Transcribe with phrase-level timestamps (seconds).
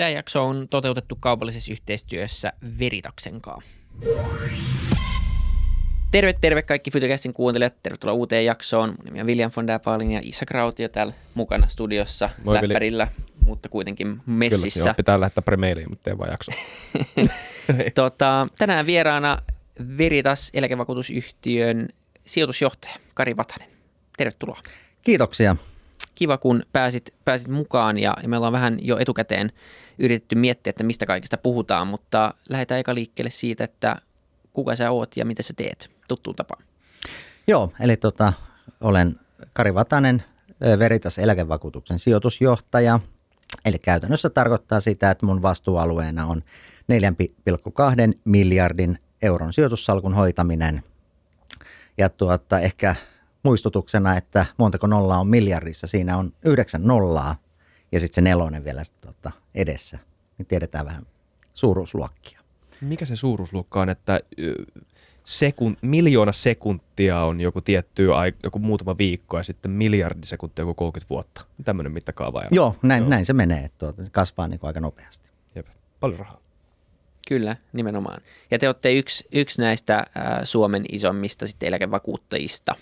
[0.00, 3.70] Tämä jakso on toteutettu kaupallisessa yhteistyössä Veritaksen kanssa.
[6.10, 7.74] Terve, terve kaikki Fytycastin kuuntelijat.
[7.82, 8.88] Tervetuloa uuteen jaksoon.
[8.88, 13.08] Mun nimi on William von der Palin ja Isa Krautio täällä mukana studiossa Moi, läppärillä,
[13.44, 14.80] mutta kuitenkin messissä.
[14.80, 16.52] Kyllä, joo, pitää lähettää pari mailia, mutta ei vaan jakso.
[17.94, 19.38] tota, tänään vieraana
[19.98, 21.88] Veritas eläkevakuutusyhtiön
[22.26, 23.68] sijoitusjohtaja Kari Vatanen.
[24.16, 24.60] Tervetuloa.
[25.02, 25.56] Kiitoksia.
[26.14, 29.52] Kiva, kun pääsit, pääsit mukaan ja, ja me ollaan vähän jo etukäteen
[29.98, 33.96] yritetty miettiä, että mistä kaikista puhutaan, mutta lähdetään eka liikkeelle siitä, että
[34.52, 36.64] kuka sä oot ja mitä sä teet tuttuun tapaan.
[37.46, 38.32] Joo, eli tota,
[38.80, 39.16] olen
[39.52, 40.24] Kari Vatanen,
[40.78, 43.00] Veritas eläkevakuutuksen sijoitusjohtaja.
[43.64, 46.42] Eli käytännössä tarkoittaa sitä, että mun vastuualueena on
[46.92, 50.82] 4,2 miljardin euron sijoitussalkun hoitaminen.
[51.98, 52.94] Ja tuota, ehkä
[53.42, 57.36] muistutuksena, että montako nollaa on miljardissa, siinä on yhdeksän nollaa
[57.92, 59.98] ja sitten se nelonen vielä tuota, edessä.
[60.38, 61.06] Niin tiedetään vähän
[61.54, 62.40] suuruusluokkia.
[62.80, 64.20] Mikä se suuruusluokka on, että
[65.24, 68.06] sekun, miljoona sekuntia on joku tietty,
[68.42, 71.44] joku muutama viikko ja sitten miljardi sekuntia joku 30 vuotta.
[71.64, 72.42] Tämmöinen mittakaava.
[72.50, 73.10] Joo, näin, Joo.
[73.10, 73.64] näin se menee.
[73.64, 75.30] Että tuota, se kasvaa niin aika nopeasti.
[75.54, 75.66] Jep.
[76.00, 76.40] Paljon rahaa.
[77.28, 78.22] Kyllä, nimenomaan.
[78.50, 80.04] Ja te olette yksi, yksi näistä äh,
[80.44, 82.74] Suomen isommista sitten eläkevakuuttajista.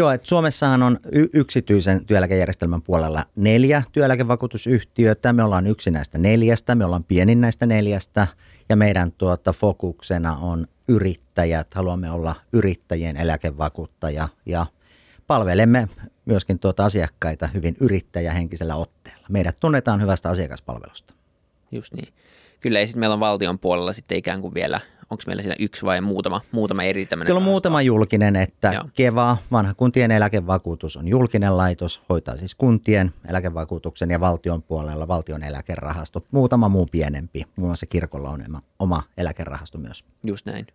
[0.00, 5.32] Joo, että Suomessahan on y- yksityisen työeläkejärjestelmän puolella neljä työeläkevakuutusyhtiötä.
[5.32, 8.26] Me ollaan yksi näistä neljästä, me ollaan pienin näistä neljästä
[8.68, 11.74] ja meidän tuota, fokuksena on yrittäjät.
[11.74, 14.66] Haluamme olla yrittäjien eläkevakuuttaja ja
[15.26, 15.88] palvelemme
[16.24, 19.26] myöskin tuota asiakkaita hyvin yrittäjähenkisellä otteella.
[19.28, 21.14] Meidät tunnetaan hyvästä asiakaspalvelusta.
[21.72, 22.14] Just niin.
[22.60, 25.86] Kyllä, ja sitten meillä on valtion puolella sitten ikään kuin vielä, onko meillä siinä yksi
[25.86, 27.50] vai muutama, muutama eri tämmöinen Siellä on rahasto.
[27.50, 28.84] muutama julkinen, että Joo.
[28.94, 35.42] KEVA, vanha kuntien eläkevakuutus on julkinen laitos, hoitaa siis kuntien eläkevakuutuksen ja valtion puolella valtion
[35.42, 36.26] eläkerahasto.
[36.30, 40.04] Muutama muu pienempi, muun muassa kirkolla on oma eläkerahasto myös.
[40.26, 40.66] Just näin.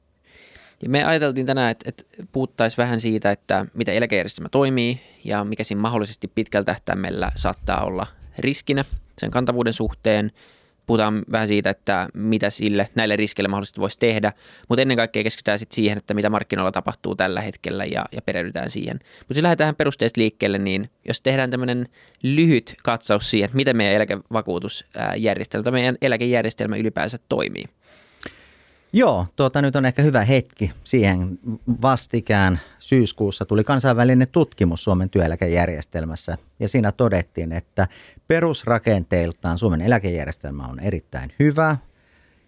[0.83, 5.64] Ja me ajateltiin tänään, että, että puhuttaisiin vähän siitä, että mitä eläkejärjestelmä toimii ja mikä
[5.64, 8.08] siinä mahdollisesti pitkällä tähtäimellä saattaa olla
[8.39, 8.86] riskinä
[9.17, 10.31] sen kantavuuden suhteen–
[10.86, 14.34] puhutaan vähän siitä, että mitä sille näille riskeille mahdollisesti voisi tehdä,
[14.70, 18.70] mutta ennen kaikkea keskitytään sitten siihen, että mitä markkinoilla tapahtuu tällä hetkellä ja, ja perehdytään
[18.70, 19.00] siihen.
[19.20, 21.88] Mutta jos lähdetään perusteesta liikkeelle, niin jos tehdään tämmöinen
[22.23, 27.64] lyhyt katsaus siihen, että miten meidän eläkevakuutusjärjestelmä tai meidän eläkejärjestelmä ylipäänsä toimii.
[28.94, 31.40] Joo, tuota, nyt on ehkä hyvä hetki siihen
[31.82, 32.60] vastikään.
[32.80, 37.88] Syyskuussa tuli kansainvälinen tutkimus Suomen työeläkejärjestelmässä ja siinä todettiin, että
[38.28, 41.78] perusrakenteiltaan Suomen eläkejärjestelmä on erittäin hyvä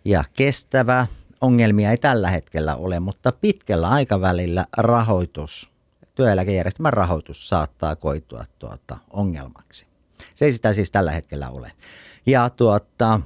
[0.05, 1.07] ja kestävä.
[1.41, 5.71] Ongelmia ei tällä hetkellä ole, mutta pitkällä aikavälillä rahoitus,
[6.15, 9.87] työeläkejärjestelmän rahoitus saattaa koitua tuota, ongelmaksi.
[10.35, 11.71] Se ei sitä siis tällä hetkellä ole.
[12.25, 13.19] Ja tuota,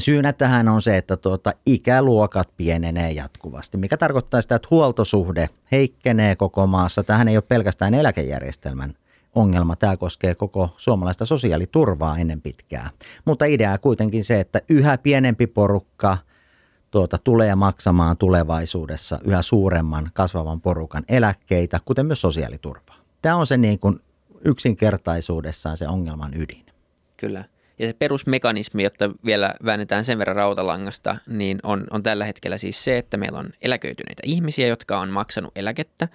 [0.00, 6.36] Syynä tähän on se, että tuota, ikäluokat pienenee jatkuvasti, mikä tarkoittaa sitä, että huoltosuhde heikkenee
[6.36, 7.04] koko maassa.
[7.04, 8.94] Tähän ei ole pelkästään eläkejärjestelmän
[9.34, 9.76] ongelma.
[9.76, 12.90] Tämä koskee koko suomalaista sosiaaliturvaa ennen pitkää.
[13.24, 16.18] Mutta idea kuitenkin se, että yhä pienempi porukka
[16.90, 22.96] tuota, tulee maksamaan tulevaisuudessa yhä suuremman kasvavan porukan eläkkeitä, kuten myös sosiaaliturvaa.
[23.22, 24.00] Tämä on se niin kuin
[24.44, 26.66] yksinkertaisuudessaan se ongelman ydin.
[27.16, 27.44] Kyllä.
[27.78, 32.84] Ja se perusmekanismi, jotta vielä väännetään sen verran rautalangasta, niin on, on tällä hetkellä siis
[32.84, 36.08] se, että meillä on eläköityneitä ihmisiä, jotka on maksanut eläkettä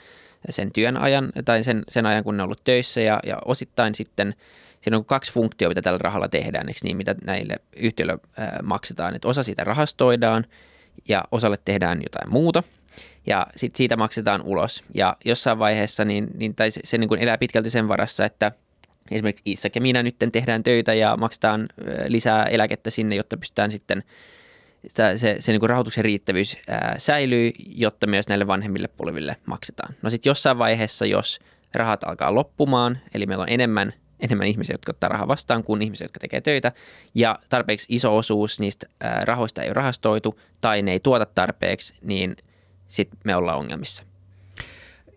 [0.49, 3.95] sen työn ajan tai sen, sen ajan, kun ne on ollut töissä ja, ja osittain
[3.95, 4.35] sitten
[4.81, 8.17] siinä on kaksi funktiota, mitä tällä rahalla tehdään, eikö niin, mitä näille yhtiöille
[8.63, 9.15] maksetaan.
[9.15, 10.45] Että osa siitä rahastoidaan
[11.09, 12.63] ja osalle tehdään jotain muuta
[13.27, 14.83] ja sitten siitä maksetaan ulos.
[14.93, 18.51] Ja jossain vaiheessa niin, niin tai se, se niin kuin elää pitkälti sen varassa, että–
[19.11, 21.67] esimerkiksi Isak ja minä nyt tehdään töitä ja maksetaan
[22.07, 24.03] lisää eläkettä sinne, jotta pystytään sitten
[24.87, 29.95] se, se, se niin kuin rahoituksen riittävyys ää, säilyy, jotta myös näille vanhemmille polville maksetaan.
[30.01, 31.39] No sitten jossain vaiheessa, jos
[31.73, 36.05] rahat alkaa loppumaan, eli meillä on enemmän, enemmän ihmisiä, jotka ottaa rahaa vastaan kuin ihmisiä,
[36.05, 36.71] jotka tekee töitä,
[37.15, 41.93] ja tarpeeksi iso osuus niistä ää, rahoista ei ole rahastoitu tai ne ei tuota tarpeeksi,
[42.01, 42.35] niin
[42.87, 44.03] sitten me ollaan ongelmissa.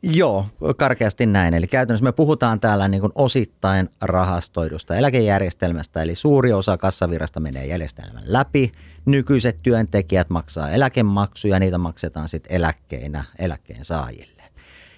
[0.09, 1.55] Joo, karkeasti näin.
[1.55, 8.23] Eli käytännössä me puhutaan täällä niin osittain rahastoidusta eläkejärjestelmästä, eli suuri osa kassavirrasta menee järjestelmän
[8.27, 8.73] läpi.
[9.07, 14.43] Nykyiset työntekijät maksaa eläkemaksuja, niitä maksetaan sitten eläkkeinä eläkkeen saajille.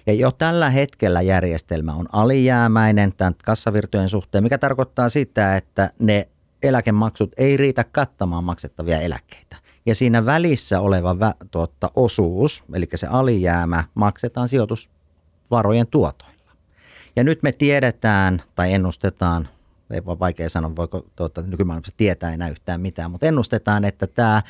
[0.07, 6.27] Ja jo tällä hetkellä järjestelmä on alijäämäinen tämän kassavirtojen suhteen, mikä tarkoittaa sitä, että ne
[6.63, 11.15] eläkemaksut ei riitä kattamaan maksettavia eläkkeitä ja siinä välissä oleva
[11.51, 14.47] tuotta, osuus, eli se alijäämä, maksetaan
[15.49, 16.51] sijoitusvarojen tuotoilla.
[17.15, 19.47] Ja nyt me tiedetään tai ennustetaan
[19.91, 24.41] ei voi vaikea sanoa, voiko tuota, nykymaailmassa tietää enää yhtään mitään, mutta ennustetaan, että tämä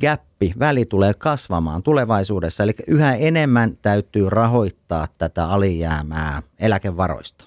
[0.00, 7.44] gappi, väli tulee kasvamaan tulevaisuudessa, eli yhä enemmän täytyy rahoittaa tätä alijäämää eläkevaroista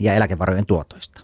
[0.00, 1.20] ja eläkevarojen tuotoista.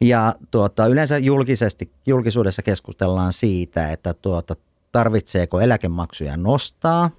[0.00, 4.56] Ja tuota, yleensä julkisesti, julkisuudessa keskustellaan siitä, että tuota,
[4.92, 7.10] tarvitseeko eläkemaksuja nostaa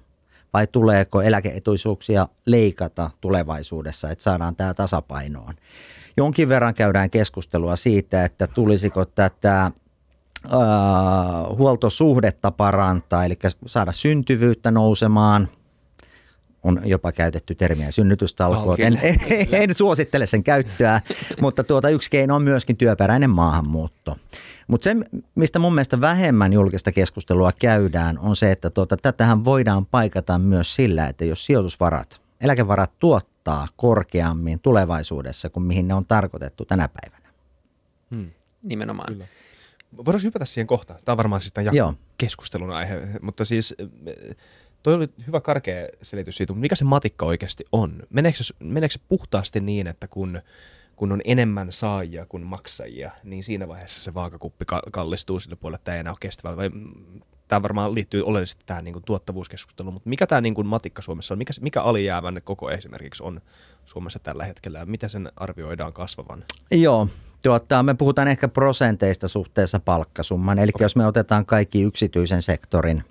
[0.56, 5.54] vai tuleeko eläkeetuisuuksia leikata tulevaisuudessa, että saadaan tämä tasapainoon.
[6.16, 9.72] Jonkin verran käydään keskustelua siitä, että tulisiko tätä äh,
[11.58, 15.48] huoltosuhdetta parantaa, eli saada syntyvyyttä nousemaan.
[16.66, 18.80] On jopa käytetty termiä synnytystalkoot.
[18.80, 19.16] En, en,
[19.52, 21.00] en suosittele sen käyttöä,
[21.40, 24.16] mutta tuota yksi keino on myöskin työperäinen maahanmuutto.
[24.68, 24.96] Mutta se,
[25.34, 30.74] mistä mun mielestä vähemmän julkista keskustelua käydään, on se, että tuota, tätähän voidaan paikata myös
[30.74, 37.28] sillä, että jos sijoitusvarat, eläkevarat tuottaa korkeammin tulevaisuudessa kuin mihin ne on tarkoitettu tänä päivänä.
[38.10, 38.30] Hmm.
[38.62, 39.12] Nimenomaan.
[39.12, 39.26] Kyllä.
[39.96, 41.00] Voidaan hypätä siihen kohtaan.
[41.04, 43.74] Tämä on varmaan siis tämän keskustelun aihe, mutta siis
[44.86, 48.02] toi oli hyvä karkea selitys siitä, mutta mikä se matikka oikeasti on?
[48.10, 50.40] Meneekö se, meneekö se puhtaasti niin, että kun,
[50.96, 55.84] kun on enemmän saajia kuin maksajia, niin siinä vaiheessa se vaakakuppi kallistuu sille puolelle, että
[55.84, 56.56] tämä ei enää ole kestävä?
[56.56, 56.70] Vai,
[57.48, 61.34] tämä varmaan liittyy oleellisesti tähän niin kuin tuottavuuskeskusteluun, mutta mikä tämä niin kuin matikka Suomessa
[61.34, 61.38] on?
[61.38, 63.40] Mikä, mikä alijäävän koko esimerkiksi on
[63.84, 66.44] Suomessa tällä hetkellä ja mitä sen arvioidaan kasvavan?
[66.70, 67.08] Joo,
[67.42, 70.58] tuota, me puhutaan ehkä prosenteista suhteessa palkkasumman.
[70.58, 70.84] Eli okay.
[70.84, 73.04] jos me otetaan kaikki yksityisen sektorin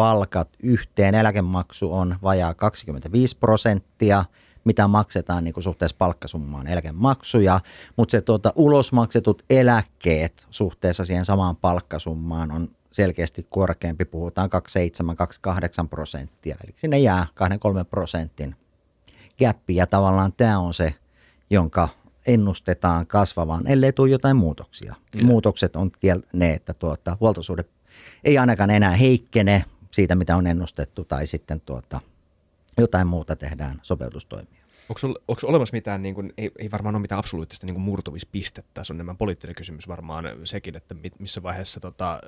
[0.00, 4.24] palkat yhteen, eläkemaksu on vajaa 25 prosenttia,
[4.64, 7.60] mitä maksetaan niin kuin suhteessa palkkasummaan eläkemaksuja,
[7.96, 14.50] mutta se tuota, ulosmaksetut eläkkeet suhteessa siihen samaan palkkasummaan on selkeästi korkeampi, puhutaan
[15.84, 17.26] 27-28 prosenttia, eli sinne jää
[17.82, 18.56] 2-3 prosentin
[19.38, 20.94] gappi ja tavallaan tämä on se,
[21.50, 21.88] jonka
[22.26, 24.94] ennustetaan kasvavan, ellei tule jotain muutoksia.
[25.10, 25.26] Kyllä.
[25.26, 25.90] Muutokset on
[26.32, 27.64] ne, että tuota, huoltosuhde
[28.24, 32.00] ei ainakaan enää heikkene siitä, mitä on ennustettu, tai sitten tuota,
[32.78, 34.59] jotain muuta tehdään sopeutustoimia.
[34.90, 38.92] Onko, onko olemassa mitään, niin kuin, ei, ei varmaan ole mitään absoluuttista niin murtumispistettä, se
[38.92, 42.20] on enemmän poliittinen kysymys varmaan sekin, että missä vaiheessa tota,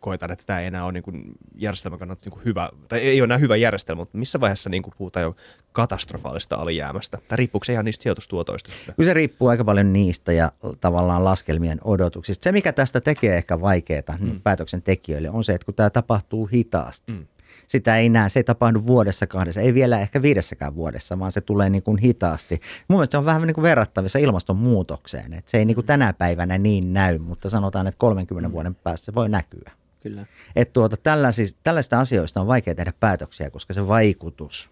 [0.00, 1.22] koetaan, että tämä ei enää ole niin kuin,
[1.54, 4.82] järjestelmän kannalta niin kuin hyvä, tai ei ole enää hyvä järjestelmä, mutta missä vaiheessa niin
[4.82, 5.36] kuin, puhutaan jo
[5.72, 8.72] katastrofaalista alijäämästä, tai riippuuko se ihan niistä sijoitustuotoista?
[8.96, 12.44] Kyllä se riippuu aika paljon niistä ja tavallaan laskelmien odotuksista.
[12.44, 14.40] Se, mikä tästä tekee ehkä vaikeaa mm.
[14.40, 17.26] päätöksentekijöille, on se, että kun tämä tapahtuu hitaasti, mm
[17.66, 21.40] sitä ei näe, se ei tapahdu vuodessa kahdessa, ei vielä ehkä viidessäkään vuodessa, vaan se
[21.40, 22.60] tulee niin kuin hitaasti.
[22.88, 26.12] Mun mielestä se on vähän niin kuin verrattavissa ilmastonmuutokseen, että se ei niin kuin tänä
[26.12, 28.52] päivänä niin näy, mutta sanotaan, että 30 mm.
[28.52, 29.70] vuoden päästä se voi näkyä.
[30.02, 30.26] Kyllä.
[30.56, 34.70] Että tuota, tällaisista, tällaisista asioista on vaikea tehdä päätöksiä, koska se vaikutus,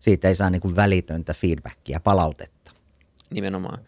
[0.00, 2.72] siitä ei saa niin kuin välitöntä feedbackia, palautetta.
[3.30, 3.78] Nimenomaan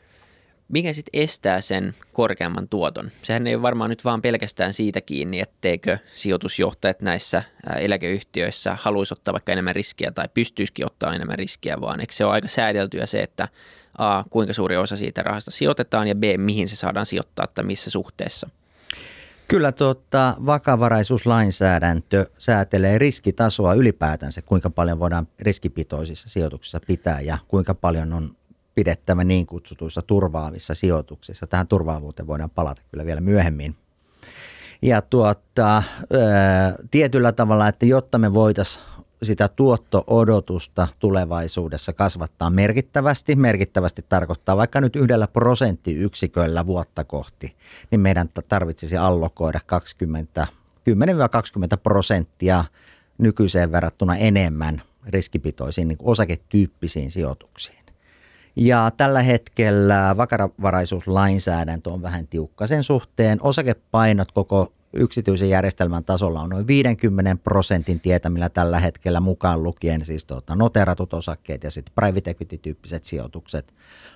[0.68, 3.10] mikä sitten estää sen korkeamman tuoton?
[3.22, 7.42] Sehän ei ole varmaan nyt vaan pelkästään siitä kiinni, etteikö sijoitusjohtajat näissä
[7.78, 12.32] eläkeyhtiöissä haluaisi ottaa vaikka enemmän riskiä tai pystyisikin ottaa enemmän riskiä, vaan eikö se ole
[12.32, 13.48] aika säädeltyä se, että
[13.98, 17.90] A, kuinka suuri osa siitä rahasta sijoitetaan ja B, mihin se saadaan sijoittaa tai missä
[17.90, 18.50] suhteessa?
[19.48, 28.12] Kyllä tuota, vakavaraisuuslainsäädäntö säätelee riskitasoa ylipäätänsä, kuinka paljon voidaan riskipitoisissa sijoituksissa pitää ja kuinka paljon
[28.12, 28.36] on
[28.76, 31.46] pidettävä niin kutsutuissa turvaavissa sijoituksissa.
[31.46, 33.74] Tähän turvaavuuteen voidaan palata kyllä vielä myöhemmin.
[34.82, 35.82] Ja tuota,
[36.90, 38.84] tietyllä tavalla, että jotta me voitaisiin
[39.22, 43.36] sitä tuotto-odotusta tulevaisuudessa kasvattaa merkittävästi.
[43.36, 47.56] Merkittävästi tarkoittaa vaikka nyt yhdellä prosenttiyksiköllä vuotta kohti,
[47.90, 50.46] niin meidän tarvitsisi allokoida 20,
[50.90, 52.64] 10-20 prosenttia
[53.18, 57.75] nykyiseen verrattuna enemmän riskipitoisiin niin osaketyyppisiin sijoituksiin.
[58.56, 63.38] Ja tällä hetkellä vakavaraisuuslainsäädäntö on vähän tiukka sen suhteen.
[63.42, 70.24] Osakepainot koko yksityisen järjestelmän tasolla on noin 50 prosentin tietämillä tällä hetkellä mukaan lukien siis
[70.24, 73.74] tuota, noteratut osakkeet ja sitten private equity-tyyppiset sijoitukset.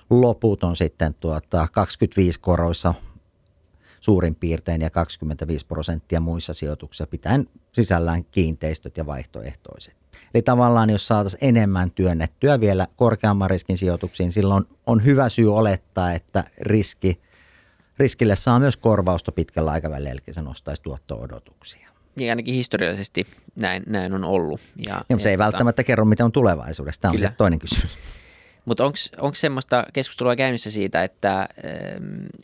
[0.09, 2.93] Loput on sitten tuota, 25 koroissa
[3.99, 10.00] suurin piirtein ja 25 prosenttia muissa sijoituksissa pitäen sisällään kiinteistöt ja vaihtoehtoiset.
[10.33, 16.13] Eli tavallaan jos saataisiin enemmän työnnettyä vielä korkeamman riskin sijoituksiin, silloin on hyvä syy olettaa,
[16.13, 17.21] että riski,
[17.97, 21.89] riskille saa myös korvausta pitkällä aikavälillä, eli se nostaisi tuotto-odotuksia.
[22.15, 24.61] Niin ainakin historiallisesti näin, näin on ollut.
[24.85, 27.01] Ja, ja, ja se ei tota, välttämättä kerro, mitä on tulevaisuudessa.
[27.01, 27.97] Tämä on se toinen kysymys.
[28.65, 28.85] Mutta
[29.17, 31.49] onko semmoista keskustelua käynnissä siitä, että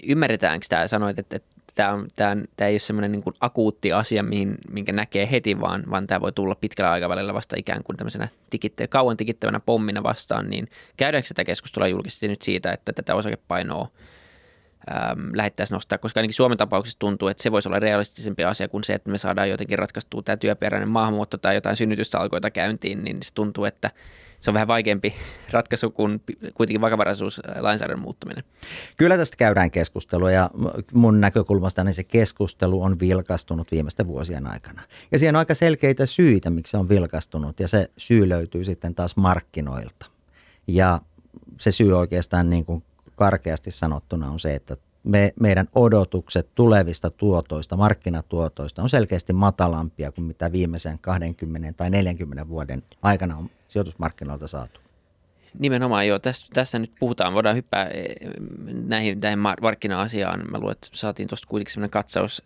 [0.04, 4.24] ymmärretäänkö tämä, sanoit, että, että tämä, on, tämä, tämä ei ole semmoinen niin akuutti asia,
[4.24, 8.28] mihin, minkä näkee heti, vaan, vaan tämä voi tulla pitkällä aikavälillä vasta ikään kuin tämmöisenä
[8.50, 10.68] tikitte, kauan tikittävänä pommina vastaan, niin
[10.98, 13.88] käydäänkö tätä keskustelua julkisesti nyt siitä, että tätä osakepainoa
[14.92, 18.84] äm, lähettäisiin nostaa, koska ainakin Suomen tapauksessa tuntuu, että se voisi olla realistisempi asia kuin
[18.84, 23.34] se, että me saadaan jotenkin ratkaistua tämä työperäinen maahanmuutto tai jotain synnytystalkoita käyntiin, niin se
[23.34, 23.92] tuntuu, että
[24.40, 25.16] se on vähän vaikeampi
[25.52, 26.22] ratkaisu kuin
[26.54, 28.44] kuitenkin vakavaraisuuslainsäädännön muuttaminen.
[28.98, 30.50] Kyllä tästä käydään keskustelua ja
[30.94, 34.82] mun näkökulmasta niin se keskustelu on vilkastunut viimeisten vuosien aikana.
[35.12, 38.96] Ja siihen on aika selkeitä syitä, miksi se on vilkastunut ja se syy löytyy sitten
[38.96, 40.06] taas markkinoilta.
[40.68, 41.02] Ja
[41.60, 42.84] se syy oikeastaan niin kuin
[43.16, 44.78] karkeasti sanottuna on se, että
[45.08, 52.48] me, meidän odotukset tulevista tuotoista, markkinatuotoista on selkeästi matalampia kuin mitä viimeisen 20 tai 40
[52.48, 54.80] vuoden aikana on sijoitusmarkkinoilta saatu.
[55.60, 58.16] Nimenomaan joo, tästä, tästä nyt puhutaan, voidaan hyppää eh,
[58.88, 60.42] näihin, näihin markkina-asiaan.
[60.52, 62.44] Mä luulen, että saatiin tuosta kuitenkin sellainen katsaus.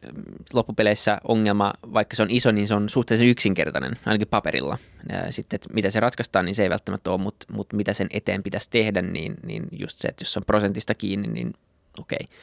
[0.53, 4.77] Loppupeleissä ongelma, vaikka se on iso, niin se on suhteellisen yksinkertainen, ainakin paperilla.
[5.29, 8.43] Sitten, että mitä se ratkaistaan, niin se ei välttämättä ole, mutta, mutta mitä sen eteen
[8.43, 11.53] pitäisi tehdä, niin, niin just se, että jos on prosentista kiinni, niin
[11.99, 12.17] okei.
[12.21, 12.37] Okay.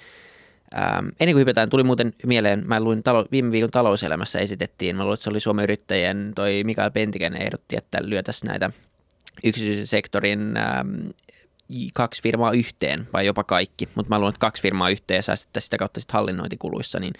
[0.76, 5.02] Ähm, ennen kuin hypätään, tuli muuten mieleen, mä luin talo, viime viikon talouselämässä esitettiin, mä
[5.02, 8.70] luulen, että se oli Suomen yrittäjien, toi Mikael Pentikäinen ehdotti, että lyötäisiin näitä
[9.44, 11.08] yksityisen sektorin ähm,
[11.94, 15.66] kaksi firmaa yhteen, vai jopa kaikki, mutta mä luulen, että kaksi firmaa yhteen ja säästettäisiin
[15.66, 17.12] sitä kautta sitten hallinnointikuluissa, niin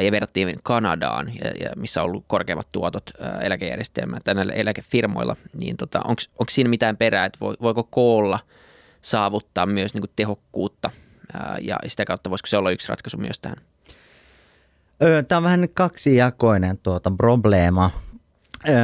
[0.00, 3.10] ja verrattiin Kanadaan, ja, ja missä on ollut korkeammat tuotot
[3.44, 8.38] eläkejärjestelmää tai näillä eläkefirmoilla, niin tota, onko siinä mitään perää, että voiko koolla
[9.00, 10.90] saavuttaa myös niin kuin tehokkuutta
[11.60, 13.58] ja sitä kautta voisiko se olla yksi ratkaisu myös tähän?
[15.28, 17.90] Tämä on vähän kaksijakoinen tuota probleema.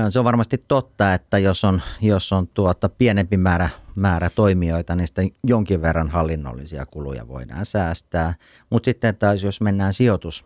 [0.09, 5.07] Se on varmasti totta, että jos on, jos on tuota pienempi määrä, määrä toimijoita, niin
[5.07, 8.35] sitten jonkin verran hallinnollisia kuluja voidaan säästää.
[8.71, 10.45] Mutta sitten taas jos mennään sijoitus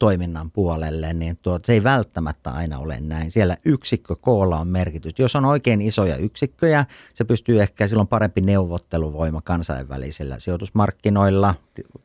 [0.00, 3.30] toiminnan puolelle, niin tuo, se ei välttämättä aina ole näin.
[3.30, 5.12] Siellä yksikkö koolla on merkitys.
[5.18, 11.54] Jos on oikein isoja yksikköjä, se pystyy ehkä silloin parempi neuvotteluvoima kansainvälisillä sijoitusmarkkinoilla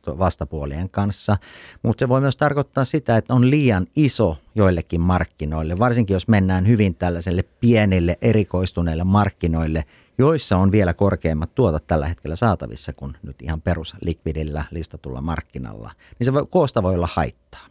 [0.06, 1.36] vastapuolien kanssa.
[1.82, 6.68] Mutta se voi myös tarkoittaa sitä, että on liian iso joillekin markkinoille, varsinkin jos mennään
[6.68, 9.84] hyvin tällaiselle pienille erikoistuneille markkinoille,
[10.18, 16.24] joissa on vielä korkeimmat tuotot tällä hetkellä saatavissa kuin nyt ihan peruslikvidillä listatulla markkinalla, niin
[16.24, 17.66] se voi, koosta voi olla haittaa.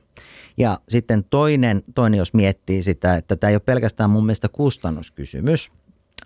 [0.57, 5.71] Ja sitten toinen, toinen, jos miettii sitä, että tämä ei ole pelkästään mun mielestä kustannuskysymys.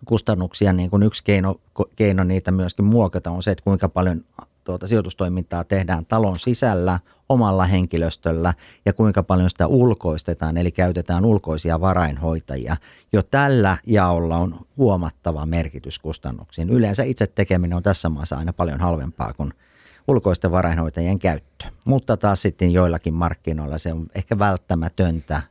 [0.05, 1.55] Kustannuksia, niin kuin yksi keino,
[1.95, 4.25] keino niitä myöskin muokata on se, että kuinka paljon
[4.70, 7.00] tuota sijoitustoimintaa tehdään talon sisällä
[7.30, 8.54] omalla henkilöstöllä
[8.86, 12.78] ja kuinka paljon sitä ulkoistetaan, eli käytetään ulkoisia varainhoitajia.
[13.14, 16.70] Jo tällä jaolla on huomattava merkitys kustannuksiin.
[16.70, 19.54] Yleensä itse tekeminen on tässä maassa aina paljon halvempaa kuin–
[20.10, 21.66] ulkoisten varainhoitajien käyttö.
[21.86, 25.42] Mutta taas sitten joillakin markkinoilla se on ehkä välttämätöntä,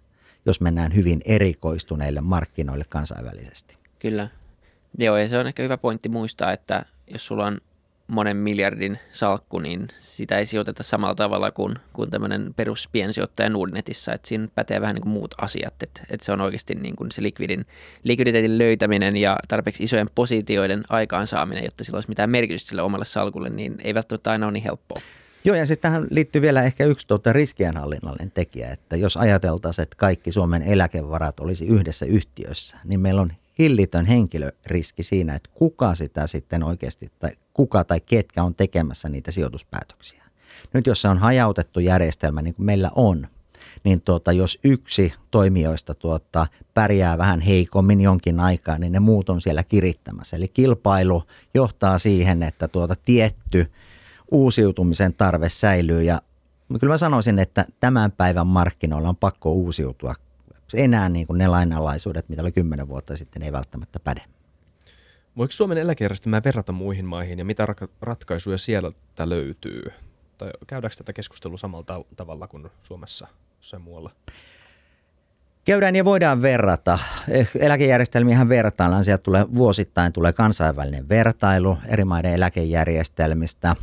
[0.47, 3.79] jos mennään hyvin erikoistuneille markkinoille kansainvälisesti.
[3.99, 4.29] Kyllä.
[4.99, 7.61] Joo, ja se on ehkä hyvä pointti muistaa, että jos sulla on
[8.09, 14.29] monen miljardin salkku, niin sitä ei sijoiteta samalla tavalla kuin, kuin tämmöinen peruspiensijoittaja Nordnetissä, että
[14.29, 17.23] siinä pätee vähän niin kuin muut asiat, että, että se on oikeasti niin kuin se
[17.23, 17.67] likvidin,
[18.05, 23.49] likviditeetin löytäminen ja tarpeeksi isojen positioiden aikaansaaminen, jotta sillä olisi mitään merkitystä sille omalle salkulle,
[23.49, 25.01] niin ei välttämättä aina ole niin helppoa.
[25.45, 29.97] Joo, ja sitten tähän liittyy vielä ehkä yksi tuota riskienhallinnallinen tekijä, että jos ajateltaisiin, että
[29.97, 36.27] kaikki Suomen eläkevarat olisi yhdessä yhtiössä, niin meillä on hillitön henkilöriski siinä, että kuka sitä
[36.27, 40.25] sitten oikeasti, tai kuka tai ketkä on tekemässä niitä sijoituspäätöksiä.
[40.75, 43.27] Nyt jos se on hajautettu järjestelmä, niin kuin meillä on,
[43.85, 49.41] niin tuota, jos yksi toimijoista tuota, pärjää vähän heikommin jonkin aikaa, niin ne muut on
[49.41, 50.37] siellä kirittämässä.
[50.37, 51.23] Eli kilpailu
[51.55, 53.73] johtaa siihen, että tuota tietty
[54.31, 56.23] uusiutumisen tarve säilyy ja
[56.81, 60.15] kyllä mä sanoisin, että tämän päivän markkinoilla on pakko uusiutua
[60.77, 64.23] enää niin kuin ne lainalaisuudet, mitä oli kymmenen vuotta sitten, ei välttämättä päde.
[65.37, 67.67] Voiko Suomen eläkejärjestelmää verrata muihin maihin ja mitä
[68.03, 69.93] ratkaisuja sieltä löytyy?
[70.39, 74.11] Tai käydäänkö tätä keskustelua samalla tavalla kuin Suomessa jossain muualla?
[75.65, 76.99] Käydään ja voidaan verrata.
[77.59, 79.05] Eläkejärjestelmiähän vertaillaan.
[79.05, 83.77] Sieltä tulee vuosittain tulee kansainvälinen vertailu eri maiden eläkejärjestelmistä.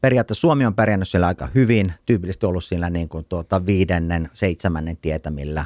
[0.00, 4.96] Periaatteessa Suomi on pärjännyt siellä aika hyvin, tyypillisesti ollut siellä niin kuin tuota viidennen, seitsemännen
[4.96, 5.64] tietämillä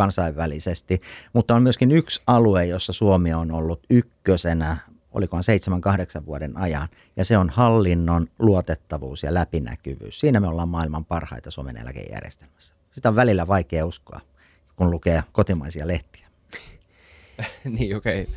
[0.00, 1.00] kansainvälisesti,
[1.32, 4.76] mutta on myöskin yksi alue, jossa Suomi on ollut ykkösenä,
[5.12, 10.20] olikohan seitsemän, kahdeksan vuoden ajan, ja se on hallinnon luotettavuus ja läpinäkyvyys.
[10.20, 12.74] Siinä me ollaan maailman parhaita Suomen eläkejärjestelmässä.
[12.90, 14.20] Sitä on välillä vaikea uskoa,
[14.76, 16.28] kun lukee kotimaisia lehtiä.
[17.78, 18.22] niin, okei.
[18.22, 18.34] Okay.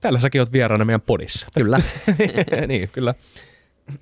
[0.00, 1.48] Täällä säkin oot vieraana meidän podissa.
[1.54, 1.80] Kyllä.
[2.68, 3.14] niin, kyllä.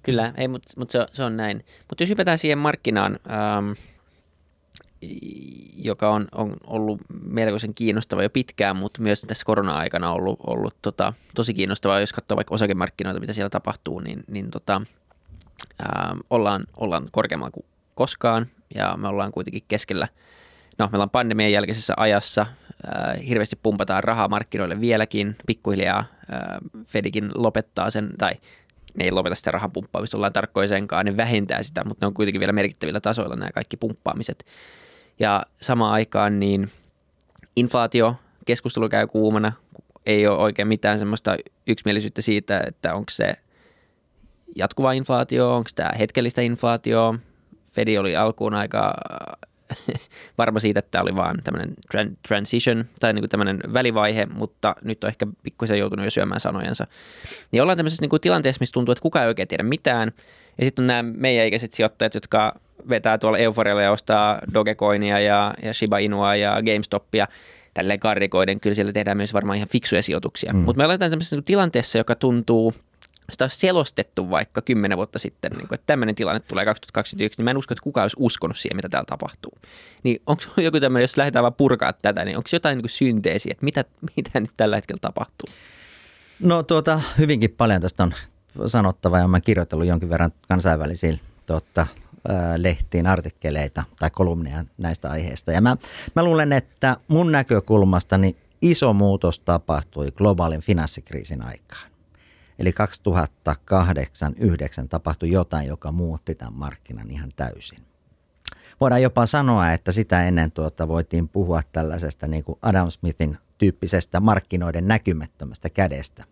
[0.03, 1.65] Kyllä, ei, mutta mut se, se on näin.
[1.89, 3.73] Mutta jos hypätään siihen markkinaan, ähm,
[5.77, 11.13] joka on, on ollut melkoisen kiinnostava jo pitkään, mutta myös tässä korona-aikana ollut, ollut tota,
[11.35, 14.81] tosi kiinnostavaa, jos katsoo vaikka osakemarkkinoita, mitä siellä tapahtuu, niin, niin tota,
[15.83, 18.47] ää, ollaan, ollaan korkeammalla kuin koskaan.
[18.75, 20.09] Ja me ollaan kuitenkin keskellä,
[20.79, 22.47] no meillä on pandemian jälkeisessä ajassa,
[22.87, 28.33] ää, hirveästi pumpataan rahaa markkinoille vieläkin, pikkuhiljaa ää, Fedikin lopettaa sen, tai
[28.99, 32.15] ne ei lopeta sitä rahan pumppaamista, ollaan tarkkoja senkaan, ne vähentää sitä, mutta ne on
[32.15, 34.45] kuitenkin vielä merkittävillä tasoilla nämä kaikki pumppaamiset.
[35.19, 36.71] Ja samaan aikaan niin
[37.57, 38.17] inflaatio,
[38.47, 39.53] keskustelu käy kuumana,
[40.07, 43.37] ei ole oikein mitään semmoista yksimielisyyttä siitä, että onko se
[44.57, 47.15] jatkuva inflaatio, onko tämä hetkellistä inflaatio.
[47.73, 48.95] Fedi oli alkuun aika
[50.39, 51.77] varma siitä, että tämä oli vaan tämmöinen
[52.29, 56.87] transition tai niin kuin tämmöinen välivaihe, mutta nyt on ehkä pikkusen joutunut jo syömään sanojensa.
[57.51, 60.13] Niin ollaan tämmöisessä niin kuin tilanteessa, missä tuntuu, että kukaan ei oikein tiedä mitään.
[60.59, 65.55] Ja sitten on nämä meidän ikäiset sijoittajat, jotka vetää tuolla Euforialla ja ostaa Dogecoinia ja,
[65.63, 67.29] ja Shiba Inua ja GameStopia
[67.75, 68.61] tälleen karrikoiden.
[68.61, 70.53] Kyllä siellä tehdään myös varmaan ihan fiksuja sijoituksia.
[70.53, 70.59] Mm.
[70.59, 72.75] Mutta me ollaan tämmöisessä niin tilanteessa, joka tuntuu–
[73.31, 77.45] sitä olisi selostettu vaikka kymmenen vuotta sitten, niin kuin, että tämmöinen tilanne tulee 2021, niin
[77.45, 79.53] mä en usko, että kukaan olisi uskonut siihen, mitä täällä tapahtuu.
[80.03, 83.65] Niin onko joku tämmöinen, jos lähdetään vaan purkaa tätä, niin onko jotain niin synteesiä, että
[83.65, 83.85] mitä,
[84.17, 85.49] mitä nyt tällä hetkellä tapahtuu?
[86.41, 88.15] No tuota, hyvinkin paljon tästä on
[88.67, 91.87] sanottava ja olen kirjoitellut jonkin verran kansainvälisiin tuota,
[92.57, 95.53] lehtiin artikkeleita tai kolumneja näistä aiheista.
[95.53, 95.77] Ja mä,
[96.17, 101.91] mä luulen, että mun näkökulmasta niin iso muutos tapahtui globaalin finanssikriisin aikaan.
[102.59, 102.75] Eli 2008-2009
[104.89, 107.79] tapahtui jotain, joka muutti tämän markkinan ihan täysin.
[108.81, 114.21] Voidaan jopa sanoa, että sitä ennen tuota voitiin puhua tällaisesta niin kuin Adam Smithin tyyppisestä
[114.21, 116.25] markkinoiden näkymättömästä kädestä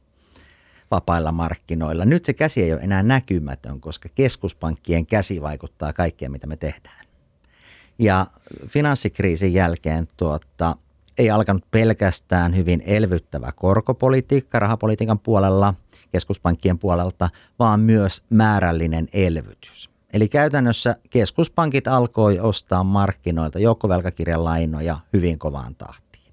[0.92, 2.04] vapailla markkinoilla.
[2.04, 7.06] Nyt se käsi ei ole enää näkymätön, koska keskuspankkien käsi vaikuttaa kaikkeen, mitä me tehdään.
[7.98, 8.26] Ja
[8.68, 10.76] finanssikriisin jälkeen tuota,
[11.18, 15.74] ei alkanut pelkästään hyvin elvyttävä korkopolitiikka rahapolitiikan puolella,
[16.12, 19.90] keskuspankkien puolelta, vaan myös määrällinen elvytys.
[20.12, 26.32] Eli käytännössä keskuspankit alkoi ostaa markkinoilta joukkovelkakirjalainoja hyvin kovaan tahtiin.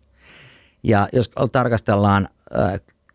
[0.84, 2.30] Ja jos tarkastellaan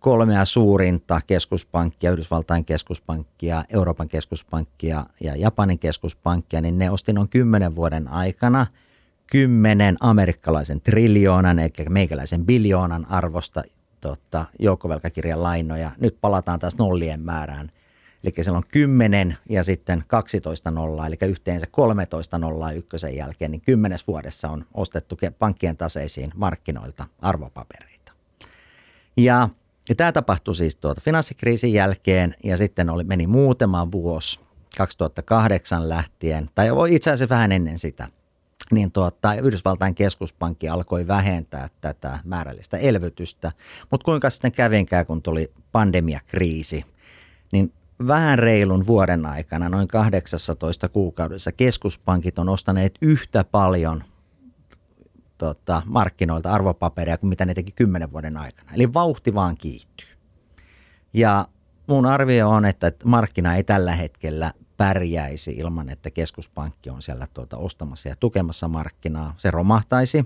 [0.04, 7.76] kolmea suurinta keskuspankkia, Yhdysvaltain keskuspankkia, Euroopan keskuspankkia ja Japanin keskuspankkia, niin ne osti noin kymmenen
[7.76, 8.66] vuoden aikana–
[9.26, 13.62] kymmenen amerikkalaisen triljoonan, eli meikäläisen biljoonan arvosta
[14.00, 15.90] tota, joukkovelkakirjan lainoja.
[16.00, 17.70] Nyt palataan taas nollien määrään.
[18.24, 23.60] Eli siellä on 10 ja sitten 12 nollaa, eli yhteensä 13 nollaa ykkösen jälkeen, niin
[23.60, 28.12] kymmenes vuodessa on ostettu pankkien taseisiin markkinoilta arvopapereita.
[29.16, 29.48] Ja,
[29.88, 34.40] ja tämä tapahtui siis tuota finanssikriisin jälkeen ja sitten oli, meni muutama vuosi
[34.78, 38.08] 2008 lähtien, tai itse asiassa vähän ennen sitä–
[38.70, 43.52] niin tuota, Yhdysvaltain keskuspankki alkoi vähentää tätä määrällistä elvytystä.
[43.90, 46.84] Mutta kuinka sitten kävinkään, kun tuli pandemiakriisi,
[47.52, 47.72] niin
[48.06, 54.04] vähän reilun vuoden aikana, noin 18 kuukaudessa, keskuspankit on ostaneet yhtä paljon
[55.44, 58.70] tota, markkinoilta arvopaperia kuin mitä ne teki kymmenen vuoden aikana.
[58.74, 60.09] Eli vauhti vaan kiihtyy.
[61.14, 61.48] Ja
[61.87, 67.57] mun arvio on, että markkina ei tällä hetkellä pärjäisi ilman, että keskuspankki on siellä tuota
[67.57, 69.35] ostamassa ja tukemassa markkinaa.
[69.38, 70.24] Se romahtaisi,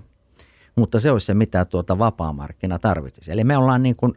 [0.75, 3.31] mutta se olisi se, mitä tuota vapaa markkina tarvitsisi.
[3.31, 4.13] Eli me ollaan niin kuin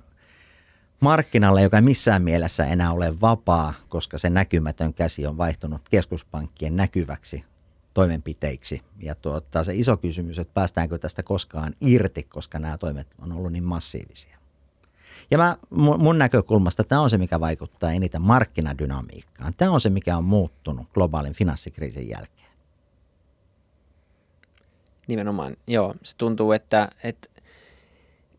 [1.01, 6.77] markkinalla, joka ei missään mielessä enää ole vapaa, koska se näkymätön käsi on vaihtunut keskuspankkien
[6.77, 7.45] näkyväksi
[7.94, 8.83] toimenpiteiksi.
[8.98, 13.52] Ja tuota, se iso kysymys, että päästäänkö tästä koskaan irti, koska nämä toimet on ollut
[13.52, 14.38] niin massiivisia.
[15.31, 15.57] Ja mä,
[15.98, 19.55] mun näkökulmasta tämä on se, mikä vaikuttaa eniten markkinadynamiikkaan.
[19.57, 22.52] Tämä on se, mikä on muuttunut globaalin finanssikriisin jälkeen.
[25.07, 25.94] Nimenomaan, joo.
[26.02, 27.28] Se tuntuu, että, että,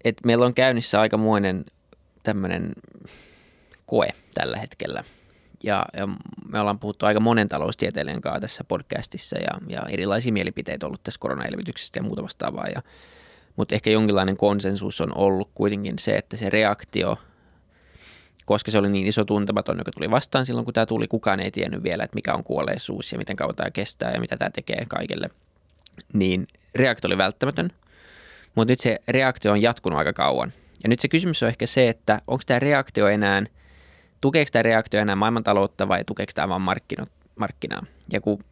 [0.04, 1.66] että meillä on käynnissä aikamoinen
[2.24, 2.74] tämmöinen
[3.86, 5.04] koe tällä hetkellä.
[5.64, 6.08] Ja, ja
[6.50, 11.20] me ollaan puhuttu aika monen taloustieteilijän kanssa tässä podcastissa ja, ja erilaisia mielipiteitä ollut tässä
[11.20, 12.68] koronaelvytyksestä ja muuta vastaavaa.
[12.68, 12.82] Ja,
[13.56, 17.18] mutta ehkä jonkinlainen konsensus on ollut kuitenkin se, että se reaktio,
[18.46, 21.52] koska se oli niin iso tuntematon, joka tuli vastaan silloin, kun tämä tuli, kukaan ei
[21.52, 24.86] tiennyt vielä, että mikä on kuolleisuus ja miten kauan tämä kestää ja mitä tämä tekee
[24.88, 25.30] kaikille,
[26.14, 27.72] niin reaktio oli välttämätön.
[28.56, 30.54] Mutta nyt se reaktio on jatkunut aika kauan.
[30.84, 33.44] Ja nyt se kysymys on ehkä se, että onko tämä reaktio enää,
[34.24, 36.62] tukeeko tämä reaktio enää maailmantaloutta vai tukeeko tämä vain
[37.36, 37.86] markkinaa.
[38.12, 38.44] Ja kun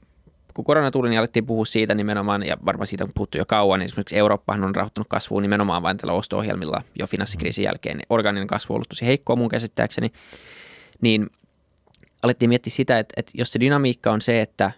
[0.53, 3.79] kun korona tuli, niin alettiin puhua siitä nimenomaan, ja varmaan siitä on puhuttu jo kauan,
[3.79, 7.97] niin esimerkiksi Eurooppahan on rahoittanut kasvua nimenomaan vain tällä osto-ohjelmilla jo finanssikriisin jälkeen.
[7.97, 10.11] Niin organinen kasvu on ollut tosi heikkoa mun käsittääkseni.
[11.01, 11.27] Niin
[12.23, 14.71] alettiin miettiä sitä, että, että jos se dynamiikka on se, että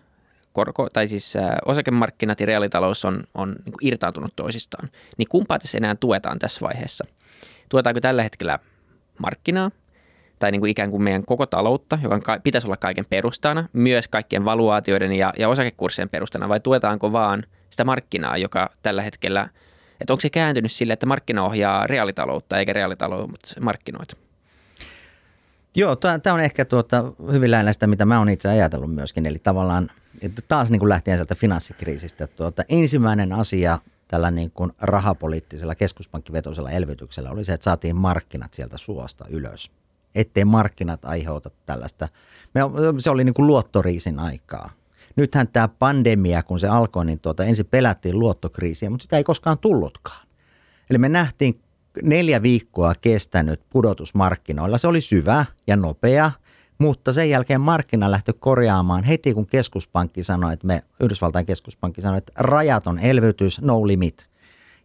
[0.53, 1.33] korko, tai siis
[1.65, 7.05] osakemarkkinat ja reaalitalous on, on niin irtaantunut toisistaan, niin kumpaa tässä enää tuetaan tässä vaiheessa?
[7.69, 8.59] Tuetaanko tällä hetkellä
[9.19, 9.71] markkinaa
[10.43, 14.45] tai niin kuin ikään kuin meidän koko taloutta, joka pitäisi olla kaiken perustana, myös kaikkien
[14.45, 19.49] valuaatioiden ja, ja osakekurssien perustana, vai tuetaanko vaan sitä markkinaa, joka tällä hetkellä,
[20.01, 24.15] että onko se kääntynyt sille, että markkina ohjaa reaalitaloutta eikä reaalitaloutta markkinoita?
[25.75, 29.25] Joo, tämä on ehkä tuota, hyvin lähellä sitä, mitä mä oon itse ajatellut myöskin.
[29.25, 29.89] Eli tavallaan,
[30.21, 36.71] että taas niin kuin lähtien sieltä finanssikriisistä, tuota, ensimmäinen asia tällä niin kuin rahapoliittisella keskuspankkivetoisella
[36.71, 39.71] elvytyksellä oli se, että saatiin markkinat sieltä suosta ylös.
[40.15, 42.07] Ettei markkinat aiheuta tällaista.
[42.53, 42.61] Me,
[42.99, 44.69] se oli niin kuin luottoriisin aikaa.
[45.15, 49.57] Nythän tämä pandemia, kun se alkoi, niin tuota, ensin pelättiin luottokriisiä, mutta sitä ei koskaan
[49.57, 50.27] tullutkaan.
[50.89, 51.61] Eli me nähtiin
[52.03, 54.77] neljä viikkoa kestänyt pudotus markkinoilla.
[54.77, 56.31] Se oli syvä ja nopea,
[56.77, 62.17] mutta sen jälkeen markkina lähti korjaamaan heti, kun keskuspankki sanoi, että me, Yhdysvaltain keskuspankki sanoi,
[62.17, 64.32] että rajaton elvytys, no limit.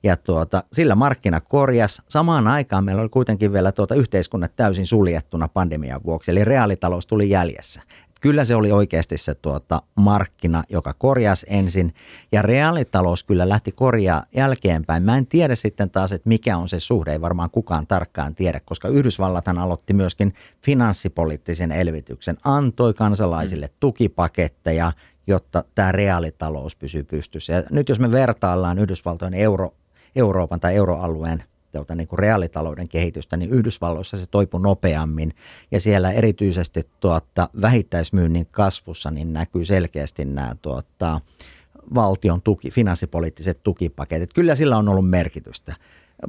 [0.02, 2.02] Ja tuota, sillä markkina korjas.
[2.08, 7.30] Samaan aikaan meillä oli kuitenkin vielä tuota yhteiskunnat täysin suljettuna pandemian vuoksi, eli reaalitalous tuli
[7.30, 7.82] jäljessä
[8.20, 11.94] kyllä se oli oikeasti se tuota, markkina, joka korjasi ensin
[12.32, 15.02] ja reaalitalous kyllä lähti korjaa jälkeenpäin.
[15.02, 18.60] Mä en tiedä sitten taas, että mikä on se suhde, ei varmaan kukaan tarkkaan tiedä,
[18.64, 20.34] koska Yhdysvallathan aloitti myöskin
[20.64, 23.72] finanssipoliittisen elvytyksen, antoi kansalaisille mm.
[23.80, 24.92] tukipaketteja,
[25.26, 27.52] jotta tämä reaalitalous pysyy pystyssä.
[27.52, 29.74] Ja nyt jos me vertaillaan Yhdysvaltojen euro,
[30.16, 35.34] Euroopan tai euroalueen tuota, niin kuin reaalitalouden kehitystä, niin Yhdysvalloissa se toipui nopeammin
[35.70, 41.20] ja siellä erityisesti tuota, vähittäismyynnin kasvussa niin näkyy selkeästi nämä tuota,
[41.94, 44.32] valtion tuki, finanssipoliittiset tukipaketit.
[44.32, 45.74] Kyllä sillä on ollut merkitystä.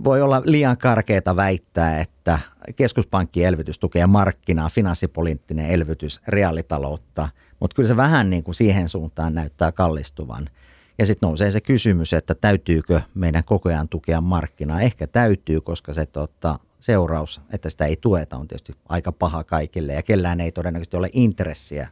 [0.04, 2.40] Voi olla liian karkeita väittää, että
[2.76, 9.36] keskuspankki elvytys tukee markkinaa, finanssipoliittinen elvytys reaalitaloutta, mutta kyllä se vähän niin kuin siihen suuntaan
[9.36, 10.50] näyttää kallistuvan–
[11.00, 14.82] ja sitten nousee se kysymys, että täytyykö meidän koko ajan tukea markkinaa.
[14.82, 19.94] Ehkä täytyy, koska se tota, seuraus, että sitä ei tueta, on tietysti aika paha kaikille
[19.94, 21.88] ja kellään ei todennäköisesti ole intressiä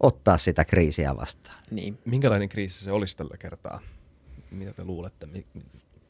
[0.00, 1.58] ottaa sitä kriisiä vastaan.
[1.70, 1.98] Niin.
[2.04, 3.80] Minkälainen kriisi se olisi tällä kertaa?
[4.50, 5.28] Mitä te luulette?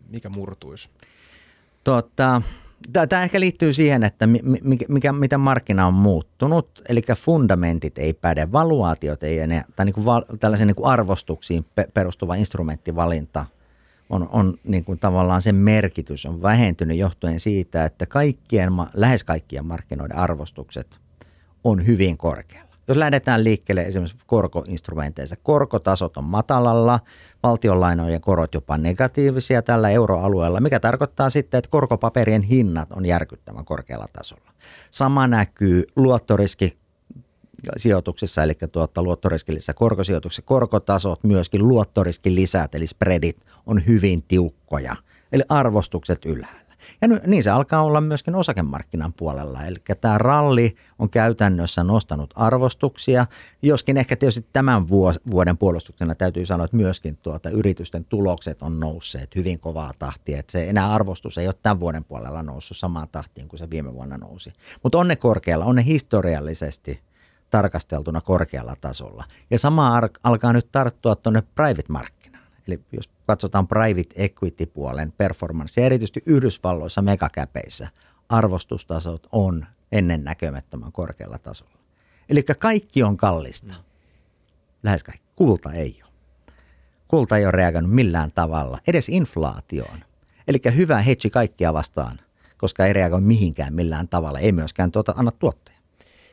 [0.09, 0.91] Mikä murtuisi?
[1.85, 2.43] Tota,
[3.09, 8.53] Tämä ehkä liittyy siihen, että mikä, mikä, miten markkina on muuttunut, eli fundamentit ei päde,
[8.53, 13.47] valuaatiot ei enää, tai niin kuin val, tällaisen niin kuin arvostuksiin perustuva instrumenttivalinta
[14.11, 19.67] on, on niin kuin tavallaan sen merkitys on vähentynyt johtuen siitä, että kaikkien, lähes kaikkien
[19.67, 20.99] markkinoiden arvostukset
[21.65, 22.64] on hyvin korkealla.
[22.89, 27.01] Jos lähdetään liikkeelle esimerkiksi korkoinstrumenteissa, korkotasot on matalalla,
[27.43, 34.07] valtionlainojen korot jopa negatiivisia tällä euroalueella, mikä tarkoittaa sitten, että korkopaperien hinnat on järkyttävän korkealla
[34.13, 34.53] tasolla.
[34.91, 36.79] Sama näkyy luottoriski
[37.77, 44.97] sijoituksissa, eli tuota, luottoriskillisissä korkosijoituksissa korkotasot, myöskin luottoriskilisät, eli spreadit, on hyvin tiukkoja,
[45.33, 46.64] eli arvostukset ylhäällä.
[47.03, 49.65] Ja niin se alkaa olla myöskin osakemarkkinan puolella.
[49.65, 53.27] Eli tämä ralli on käytännössä nostanut arvostuksia,
[53.63, 54.89] joskin ehkä tietysti tämän
[55.31, 60.39] vuoden puolustuksena täytyy sanoa, että myöskin tuota yritysten tulokset on nousseet hyvin kovaa tahtia.
[60.39, 63.95] Että se enää arvostus ei ole tämän vuoden puolella noussut samaan tahtiin kuin se viime
[63.95, 64.53] vuonna nousi.
[64.83, 67.01] Mutta on ne korkealla, on ne historiallisesti
[67.51, 69.25] tarkasteltuna korkealla tasolla.
[69.51, 72.24] Ja sama alkaa nyt tarttua tuonne private markkinaan.
[72.69, 77.89] Eli jos katsotaan private equity-puolen performance, erityisesti Yhdysvalloissa megakäpeissä,
[78.29, 81.79] arvostustasot on ennen näkemättömän korkealla tasolla.
[82.29, 83.75] Eli kaikki on kallista.
[84.83, 85.25] Lähes kaikki.
[85.37, 86.13] Kulta ei ole.
[87.09, 90.05] Kulta ei ole reagoinut millään tavalla, edes inflaatioon.
[90.49, 92.21] Eli hyvä hedge kaikkia vastaan,
[92.59, 95.79] koska ei reagoi mihinkään millään tavalla, ei myöskään tuota, anna tuotteja.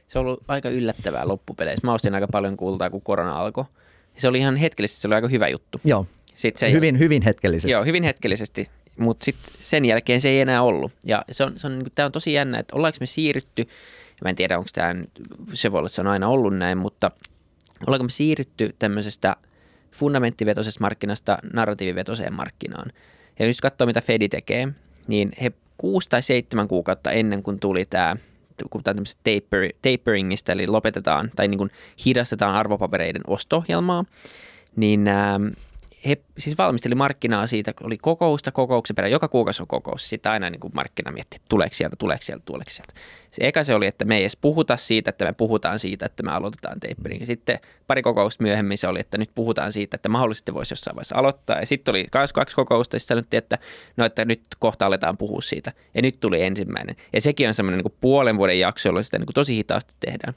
[0.08, 1.88] Se on ollut aika yllättävää loppupeleissä.
[1.88, 3.66] Mä ostin aika paljon kultaa, kun korona alkoi.
[4.18, 5.82] Se oli ihan hetkellisesti, se oli aika hyvä juttu.
[5.84, 6.06] Joo,
[6.42, 7.72] Sit se hyvin, hyvin hetkellisesti.
[7.72, 10.92] Joo, hyvin hetkellisesti, mutta sitten sen jälkeen se ei enää ollut.
[11.04, 13.68] Ja se on, se on, niin tämä on tosi jännä, että ollaanko me siirrytty,
[14.24, 14.96] mä en tiedä onko tämä,
[15.54, 17.12] se voi olla, että se on aina ollut näin, mutta
[17.88, 19.36] ollaanko me siirrytty tämmöisestä
[19.92, 22.92] fundamenttivetoisesta markkinasta narratiivivetoiseen markkinaan.
[23.40, 24.68] Ja jos katsoo, mitä Fedi tekee,
[25.08, 28.16] niin he kuusi tai seitsemän kuukautta ennen kuin tuli tämä
[28.72, 31.72] puhutaan taper, taperingista, eli lopetetaan tai niin kuin
[32.06, 34.04] hidastetaan arvopapereiden osto-ohjelmaa,
[34.76, 35.48] niin ähm,
[36.06, 40.10] he siis valmisteli markkinaa siitä, oli kokousta kokouksen perään, joka kuukausi on kokous.
[40.10, 42.94] Sitten aina niin kuin markkina mietti, että tuleeko sieltä, tuleeko sieltä, tuleeko sieltä.
[43.32, 46.24] Se eka se oli, että me ei edes puhuta siitä, että me puhutaan siitä, että
[46.24, 47.26] me aloitetaan tapering.
[47.26, 51.16] Sitten pari kokousta myöhemmin se oli, että nyt puhutaan siitä, että mahdollisesti voisi jossain vaiheessa
[51.16, 51.60] aloittaa.
[51.60, 53.58] Ja sitten oli kaksi kokousta ja sitten sanottiin, että
[53.98, 55.72] no, että nyt kohta aletaan puhua siitä.
[55.94, 56.96] Ja nyt tuli ensimmäinen.
[57.14, 60.34] Ja sekin on semmoinen niin puolen vuoden jakso, jolloin sitä niin kuin tosi hitaasti tehdään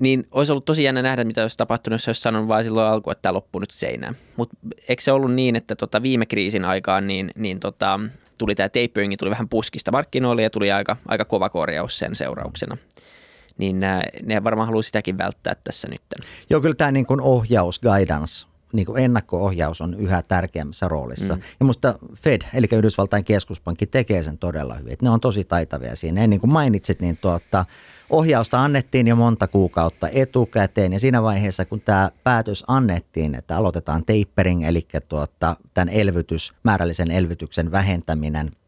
[0.00, 3.12] niin olisi ollut tosi jännä nähdä, mitä olisi tapahtunut, jos olisi sanonut vain silloin alkuun,
[3.12, 4.16] että tämä loppuu nyt seinään.
[4.36, 4.56] Mutta
[4.88, 8.00] eikö se ollut niin, että tota viime kriisin aikaan niin, niin tota,
[8.38, 12.76] tuli tämä tapering, tuli vähän puskista markkinoille ja tuli aika, aika kova korjaus sen seurauksena
[13.58, 13.80] niin
[14.22, 16.02] ne varmaan haluaa sitäkin välttää tässä nyt.
[16.50, 21.34] Joo, kyllä tämä niin kuin ohjaus, guidance, niin kuin ennakko-ohjaus on yhä tärkeämmässä roolissa.
[21.34, 21.42] Mm.
[21.60, 24.92] Ja musta Fed, eli Yhdysvaltain keskuspankki, tekee sen todella hyvin.
[24.92, 26.20] Et ne on tosi taitavia siinä.
[26.20, 27.64] Ja niin kuin mainitsit, niin tuota,
[28.10, 30.92] ohjausta annettiin jo monta kuukautta etukäteen.
[30.92, 37.10] Ja siinä vaiheessa, kun tämä päätös annettiin, että aloitetaan tapering, eli tuota, tämän elvytys, määrällisen
[37.10, 38.50] elvytyksen vähentäminen–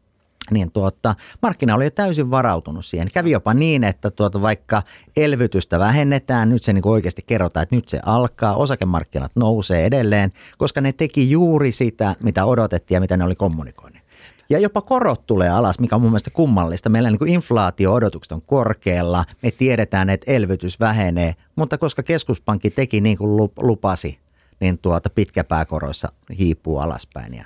[0.51, 3.09] niin tuota, markkina oli jo täysin varautunut siihen.
[3.15, 4.83] Kävi jopa niin, että tuota, vaikka
[5.17, 10.81] elvytystä vähennetään, nyt se niin oikeasti kerrotaan, että nyt se alkaa, osakemarkkinat nousee edelleen, koska
[10.81, 14.05] ne teki juuri sitä, mitä odotettiin ja mitä ne oli kommunikoineet.
[14.51, 16.89] Ja jopa korot tulee alas, mikä on mun mielestä kummallista.
[16.89, 23.19] Meillä niin inflaatio-odotukset on korkealla, me tiedetään, että elvytys vähenee, mutta koska keskuspankki teki niin
[23.19, 24.19] kuin lupasi,
[24.61, 27.45] niin tuota pitkäpääkoroissa hiipuu alaspäin ja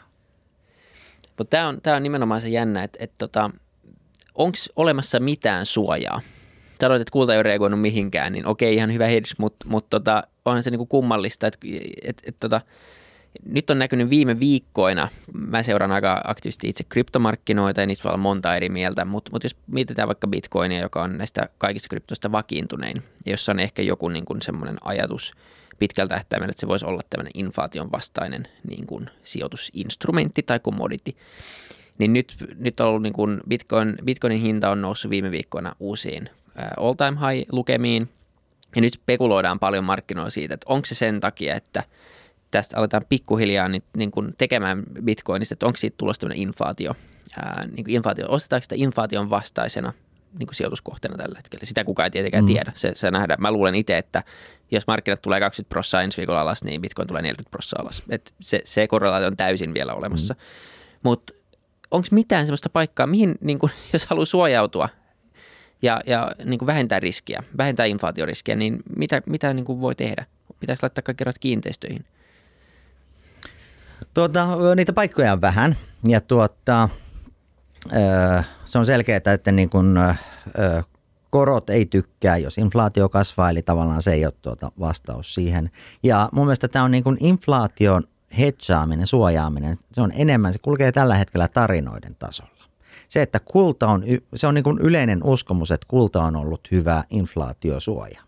[1.39, 3.51] mutta tämä on, tää on nimenomaan se jännä, että et tota,
[4.35, 6.21] onko olemassa mitään suojaa?
[6.81, 10.23] Sanoit, että kulta ei ole reagoinut mihinkään, niin okei, ihan hyvä hedge, mutta mut tota,
[10.45, 11.59] onhan se niinku kummallista, että
[12.03, 12.61] et, et, tota,
[13.47, 18.23] nyt on näkynyt viime viikkoina, mä seuraan aika aktiivisesti itse kryptomarkkinoita ja niistä voi olla
[18.23, 23.03] monta eri mieltä, mutta, mutta jos mietitään vaikka bitcoinia, joka on näistä kaikista kryptoista vakiintunein,
[23.27, 25.33] jossa on ehkä joku niin semmoinen ajatus–
[25.79, 31.17] pitkältä tähtäimellä, että se voisi olla tämmöinen inflaation vastainen niin kuin sijoitusinstrumentti tai commodity.
[31.99, 36.31] Niin nyt, nyt on ollut niin kuin Bitcoin, Bitcoinin hinta on noussut viime viikkoina uusiin
[36.77, 38.09] all time high lukemiin.
[38.77, 41.83] Ja nyt spekuloidaan paljon markkinoilla siitä, että onko se sen takia, että
[42.51, 46.95] tästä aletaan pikkuhiljaa niin, niin kuin tekemään bitcoinista, että onko siitä tulossa tämmöinen inflaatio,
[47.37, 49.93] ää, niin kuin inflaatio, ostetaanko sitä inflaation vastaisena
[50.39, 51.65] niin kuin sijoituskohteena tällä hetkellä.
[51.65, 52.47] Sitä kukaan ei tietenkään mm.
[52.47, 52.73] tiedä.
[52.75, 53.41] Se, se nähdään.
[53.41, 54.23] Mä luulen itse, että
[54.71, 58.03] jos markkinat tulee 20 prosenttia ensi viikolla alas, niin Bitcoin tulee 40 prosenttia alas.
[58.09, 60.35] Et se, se korrelaatio on täysin vielä olemassa.
[60.35, 60.41] Mm.
[61.03, 61.35] Mutta
[61.91, 64.89] onko mitään sellaista paikkaa, mihin, niin kun, jos haluaa suojautua
[65.83, 70.27] ja, ja niin kuin vähentää riskiä, vähentää inflaatioriskiä, niin mitä, mitä niin kuin voi tehdä?
[70.61, 72.05] Pitäisi laittaa kaikki kiinteistöihin?
[74.15, 76.89] Tuota, niitä paikkoja on vähän ja tuota,
[78.65, 80.83] se on selkeää, että niin kuin, öö,
[81.31, 85.71] korot ei tykkää, jos inflaatio kasvaa, eli tavallaan se ei ole tuota vastaus siihen.
[86.03, 88.03] Ja mun mielestä tämä on niin kuin inflaation
[88.39, 92.65] hedgeaaminen, suojaaminen, se on enemmän, se kulkee tällä hetkellä tarinoiden tasolla.
[93.09, 97.05] Se, että kulta on, se on niin kuin yleinen uskomus, että kulta on ollut hyvä
[97.11, 98.21] inflaatiosuoja.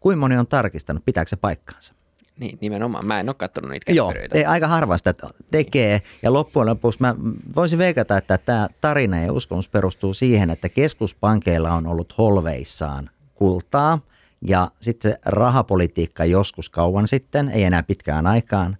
[0.00, 1.94] Kuinka moni on tarkistanut, pitääkö se paikkaansa?
[2.38, 3.06] Niin, nimenomaan.
[3.06, 5.14] Mä en ole katsonut niitä Joo, ei, aika harva sitä
[5.50, 6.02] tekee.
[6.22, 7.14] Ja loppujen lopuksi mä
[7.56, 13.98] voisin veikata, että tämä tarina ja uskomus perustuu siihen, että keskuspankeilla on ollut holveissaan kultaa.
[14.42, 18.76] Ja sitten rahapolitiikka joskus kauan sitten, ei enää pitkään aikaan,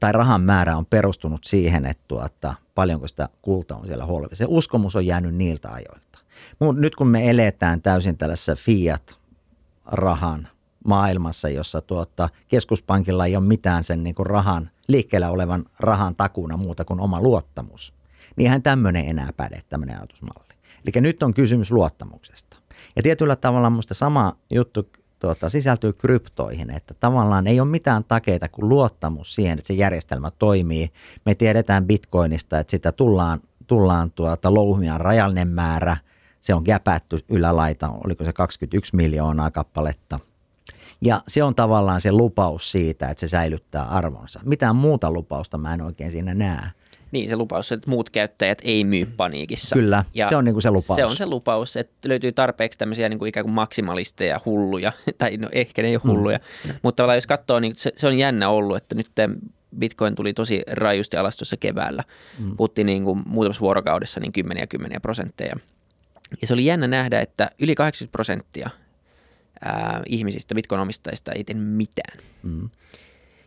[0.00, 4.36] tai rahan määrä on perustunut siihen, että tuota, paljonko sitä kultaa on siellä holveissa.
[4.36, 6.18] Se uskomus on jäänyt niiltä ajoilta.
[6.58, 10.48] Mut nyt kun me eletään täysin tällaisessa fiat-rahan
[10.86, 16.56] maailmassa, jossa tuota, keskuspankilla ei ole mitään sen niin kuin rahan, liikkeellä olevan rahan takuna
[16.56, 17.94] muuta kuin oma luottamus.
[18.36, 20.54] Niin eihän tämmöinen enää päde, tämmöinen ajatusmalli.
[20.84, 22.56] Eli nyt on kysymys luottamuksesta.
[22.96, 28.48] Ja tietyllä tavalla minusta sama juttu tuota, sisältyy kryptoihin, että tavallaan ei ole mitään takeita
[28.48, 30.90] kuin luottamus siihen, että se järjestelmä toimii.
[31.26, 35.96] Me tiedetään bitcoinista, että sitä tullaan, tullaan tuota, louhimia rajallinen määrä,
[36.40, 40.20] se on käpätty ylälaita, oliko se 21 miljoonaa kappaletta–
[41.00, 44.40] ja se on tavallaan se lupaus siitä, että se säilyttää arvonsa.
[44.44, 46.70] Mitään muuta lupausta mä en oikein siinä näe.
[47.12, 49.76] Niin, se lupaus, että muut käyttäjät ei myy paniikissa.
[49.76, 50.96] Kyllä, ja se on niin kuin se lupaus.
[50.96, 55.36] Se on se lupaus, että löytyy tarpeeksi tämmöisiä niin kuin ikään kuin maksimalisteja, hulluja, tai
[55.36, 56.10] no ehkä ne ei ole mm.
[56.10, 56.70] hulluja, mm.
[56.82, 59.10] mutta tavallaan jos katsoo, niin se, se on jännä ollut, että nyt
[59.78, 62.04] Bitcoin tuli tosi rajusti alas tuossa keväällä.
[62.38, 62.56] Mm.
[62.56, 65.56] Puhuttiin niin kuin muutamassa vuorokaudessa niin kymmeniä kymmeniä prosentteja.
[66.40, 68.70] Ja se oli jännä nähdä, että yli 80 prosenttia
[69.64, 72.18] ää, ihmisistä, bitcoin-omistajista ei tee mitään.
[72.42, 72.70] Mm.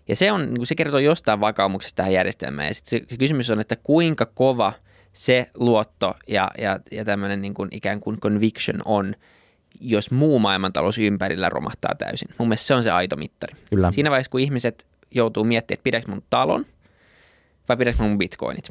[0.08, 2.68] Ja se, on, niin se kertoo jostain vakaumuksesta tähän järjestelmään.
[2.68, 4.74] Ja sitten se, se kysymys on, että kuinka kova
[5.14, 9.16] se luotto ja, ja, ja tämmöinen niin kuin ikään kuin conviction on,
[9.82, 12.30] jos muu maailmantalous ympärillä romahtaa täysin.
[12.38, 13.54] Mun mielestä se on se aito mittari.
[13.70, 13.92] Kyllä.
[13.92, 16.66] Siinä vaiheessa, kun ihmiset joutuu miettimään, että pidäkö mun talon
[17.70, 18.70] vai pidäkö mun bitcoinit,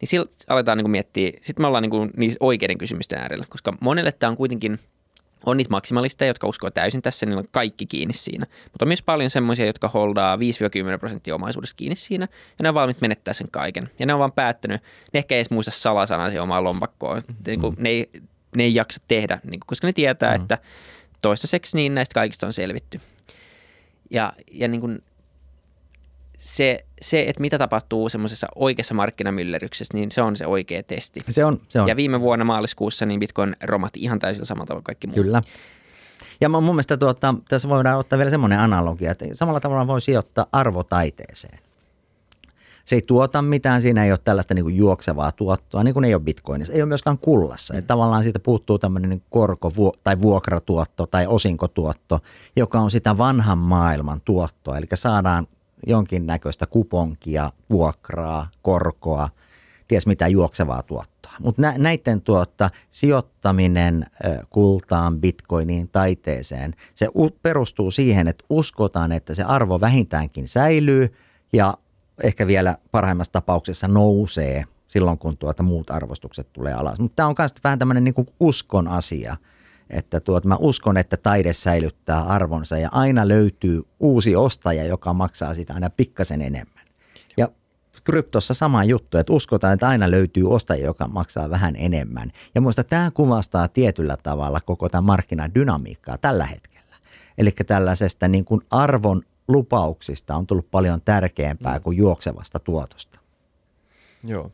[0.00, 3.44] niin silloin aletaan niin kuin miettiä, sitten me ollaan niin kuin niissä oikeiden kysymysten äärellä,
[3.48, 4.78] koska monelle tämä on kuitenkin–
[5.46, 8.46] on niitä maksimalisteja, jotka uskoo täysin tässä, niin on kaikki kiinni siinä.
[8.72, 10.40] Mutta on myös paljon semmoisia, jotka holdaa 5-10
[10.98, 12.28] prosenttia omaisuudesta kiinni siinä,
[12.58, 13.90] ja ne on valmiit menettää sen kaiken.
[13.98, 14.82] Ja ne on vaan päättänyt,
[15.12, 17.14] ne ehkä ei edes muista salasanasi omaa lompakkoa.
[17.14, 17.34] Mm-hmm.
[17.46, 18.10] Niin kuin, ne, ei,
[18.56, 20.42] ne ei jaksa tehdä, niin kuin, koska ne tietää, mm-hmm.
[20.42, 20.58] että
[21.22, 23.00] toistaiseksi niin näistä kaikista on selvitty.
[24.10, 25.02] Ja, ja niin kuin,
[26.36, 31.20] se, se, että mitä tapahtuu semmoisessa oikeassa markkinamyllerryksessä, niin se on se oikea testi.
[31.28, 31.88] Se on, se on.
[31.88, 35.14] Ja viime vuonna maaliskuussa niin Bitcoin romahti ihan täysin samalla tavalla kaikki muut.
[35.14, 35.42] Kyllä.
[36.40, 40.46] Ja mun mielestä tuota, tässä voidaan ottaa vielä semmoinen analogia, että samalla tavalla voi sijoittaa
[40.52, 41.58] arvotaiteeseen.
[42.84, 46.14] Se ei tuota mitään, siinä ei ole tällaista niin kuin juoksevaa tuottoa, niin kuin ei
[46.14, 47.74] ole bitcoinissa, ei ole myöskään kullassa.
[47.74, 47.78] Mm.
[47.78, 49.72] Että tavallaan siitä puuttuu tämmöinen niin korko
[50.04, 52.20] tai vuokratuotto tai osinkotuotto,
[52.56, 54.78] joka on sitä vanhan maailman tuottoa.
[54.78, 55.46] Eli saadaan
[55.86, 59.28] jonkinnäköistä kuponkia, vuokraa, korkoa,
[59.88, 61.32] ties mitä juoksevaa tuottoa.
[61.40, 64.06] Mutta nä, näiden tuotta, sijoittaminen
[64.50, 67.08] kultaan, bitcoiniin, taiteeseen, se
[67.42, 71.14] perustuu siihen, että uskotaan, että se arvo vähintäänkin säilyy
[71.52, 71.74] ja
[72.22, 76.98] ehkä vielä parhaimmassa tapauksessa nousee silloin, kun tuota muut arvostukset tulee alas.
[76.98, 79.36] Mutta tämä on myös vähän tämmöinen niin uskon asia–
[79.90, 85.54] että tuot, mä uskon, että taide säilyttää arvonsa ja aina löytyy uusi ostaja, joka maksaa
[85.54, 86.86] sitä aina pikkasen enemmän.
[87.36, 87.48] Ja
[88.04, 92.32] kryptossa sama juttu, että uskotaan, että aina löytyy ostaja, joka maksaa vähän enemmän.
[92.54, 96.96] Ja muista tämä kuvastaa tietyllä tavalla koko tämän markkinadynamiikkaa tällä hetkellä.
[97.38, 101.82] Eli tällaisesta niin kuin arvon lupauksista on tullut paljon tärkeämpää mm.
[101.82, 103.20] kuin juoksevasta tuotosta.
[104.24, 104.52] Joo.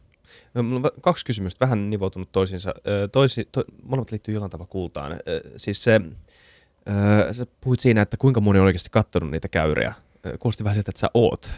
[0.55, 2.75] Mulla on kaksi kysymystä, vähän nivoutunut toisiinsa.
[3.13, 5.17] Toisi, to, molemmat liittyy jollain tavalla kultaan.
[5.57, 6.01] Siis se,
[7.33, 9.95] sä puhuit siinä, että kuinka moni on oikeasti katsonut niitä käyriä.
[10.39, 11.51] Kuulosti vähän siltä, että sä oot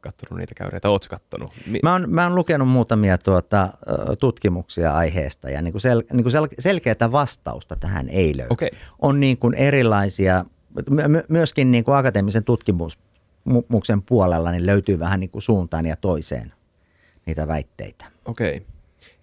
[0.00, 1.52] katsonut niitä käyriä, tai oot katsonut?
[1.66, 3.68] Mi- mä, oon, mä oon lukenut muutamia tuota,
[4.20, 8.52] tutkimuksia aiheesta, ja niin kuin sel, niin kuin sel, selkeää vastausta tähän ei löydy.
[8.52, 8.68] Okay.
[8.98, 10.44] On niin kuin erilaisia,
[10.90, 16.52] my, myöskin niin kuin akateemisen tutkimuksen puolella niin löytyy vähän niin kuin suuntaan ja toiseen
[17.26, 18.04] niitä väitteitä.
[18.24, 18.56] Okei.
[18.56, 18.66] Okay.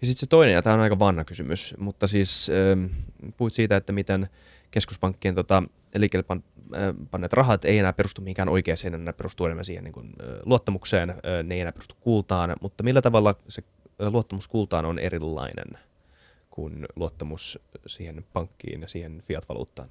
[0.01, 2.89] Ja sitten se toinen, ja tämä on aika vanha kysymys, mutta siis äh,
[3.37, 4.29] puhuit siitä, että miten
[4.71, 5.63] keskuspankkien tota,
[5.95, 6.43] liikkeelle pan,
[6.75, 6.81] äh,
[7.11, 11.09] panneet rahat ei enää perustu mihinkään oikeaan, ne perustuu enemmän siihen niin kuin, äh, luottamukseen,
[11.09, 13.63] äh, ne ei enää perustu kultaan, mutta millä tavalla se
[14.01, 15.79] äh, luottamus kultaan on erilainen
[16.49, 19.89] kuin luottamus siihen pankkiin ja siihen fiat-valuuttaan?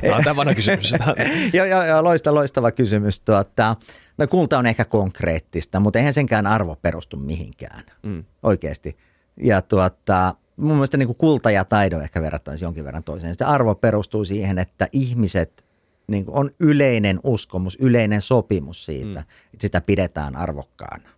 [0.00, 0.94] Tämä on tämä kysymys.
[1.54, 3.20] joo, joo, joo, loistava, loistava kysymys.
[3.20, 3.76] Tuota,
[4.18, 8.24] No kulta on ehkä konkreettista, mutta eihän senkään arvo perustu mihinkään mm.
[8.42, 8.96] oikeasti.
[9.36, 13.34] Ja tuota, mun mielestä niin kuin kulta ja taidon ehkä verrattaisi jonkin verran toiseen.
[13.38, 15.64] Se arvo perustuu siihen, että ihmiset
[16.06, 19.26] niin kuin on yleinen uskomus, yleinen sopimus siitä, mm.
[19.52, 21.08] että sitä pidetään arvokkaana.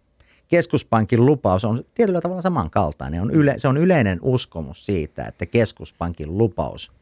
[0.48, 3.22] Keskuspankin lupaus on tietyllä tavalla samankaltainen.
[3.22, 6.92] On yle, se on yleinen uskomus siitä, että keskuspankin lupaus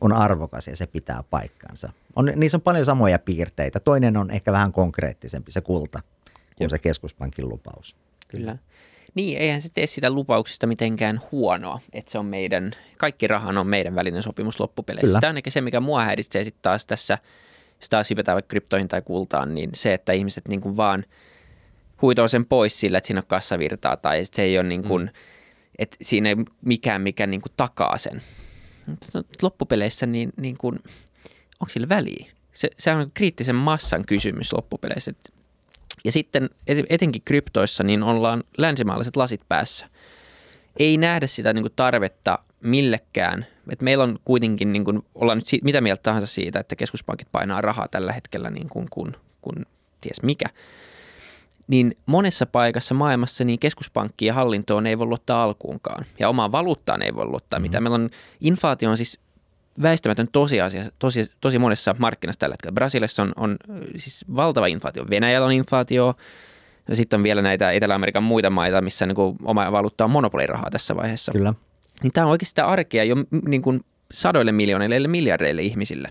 [0.00, 1.92] on arvokas ja se pitää paikkansa.
[2.16, 3.80] On, niissä on paljon samoja piirteitä.
[3.80, 6.00] Toinen on ehkä vähän konkreettisempi, se kulta,
[6.56, 7.96] kuin se keskuspankin lupaus.
[8.28, 8.56] Kyllä.
[9.14, 13.66] Niin, eihän se tee sitä lupauksista mitenkään huonoa, että se on meidän, kaikki rahan on
[13.66, 15.06] meidän välinen sopimus loppupeleissä.
[15.06, 15.20] Kyllä.
[15.20, 17.18] Tämä on ehkä se, mikä mua häiritsee sitten taas tässä,
[17.80, 21.04] jos taas hypätään vaikka kryptoihin tai kultaan, niin se, että ihmiset niin kuin vaan
[22.02, 25.10] huitoo sen pois sillä, että siinä on kassavirtaa tai se ei ole niin kuin, mm.
[25.78, 28.22] että siinä ei mikään, mikä niin kuin takaa sen.
[29.42, 30.78] Loppupeleissä niin, niin kuin,
[31.60, 32.26] onko sillä väliä?
[32.52, 35.12] Se, se on kriittisen massan kysymys loppupeleissä.
[36.04, 36.50] Ja sitten
[36.90, 39.88] etenkin kryptoissa niin ollaan länsimaalaiset lasit päässä.
[40.78, 43.46] Ei nähdä sitä niin kuin tarvetta millekään.
[43.70, 47.28] Et meillä on kuitenkin, niin kuin, ollaan nyt siitä, mitä mieltä tahansa siitä, että keskuspankit
[47.32, 49.66] painaa rahaa tällä hetkellä niin kuin, kun, kun
[50.00, 50.46] ties mikä.
[51.68, 56.06] Niin monessa paikassa maailmassa niin keskuspankki ja hallintoon ei voi luottaa alkuunkaan.
[56.18, 57.62] Ja omaan valuuttaan ei voi luottaa mm-hmm.
[57.62, 57.82] mitään.
[57.82, 59.18] Meillä on inflaatio on siis
[59.82, 62.74] väistämätön tosiasia tosi, tosi monessa markkinassa tällä hetkellä.
[62.74, 63.56] Brasiliassa on, on
[63.96, 65.06] siis valtava inflaatio.
[65.10, 66.14] Venäjällä on inflaatio.
[66.88, 70.70] Ja sitten on vielä näitä Etelä-Amerikan muita maita, missä niin kuin oma valuutta on monopolirahaa
[70.70, 71.32] tässä vaiheessa.
[71.32, 71.54] Kyllä.
[72.02, 73.16] Niin tämä on oikeasti sitä arkea jo
[73.48, 76.08] niin kuin sadoille miljoonille, miljardeille ihmisille.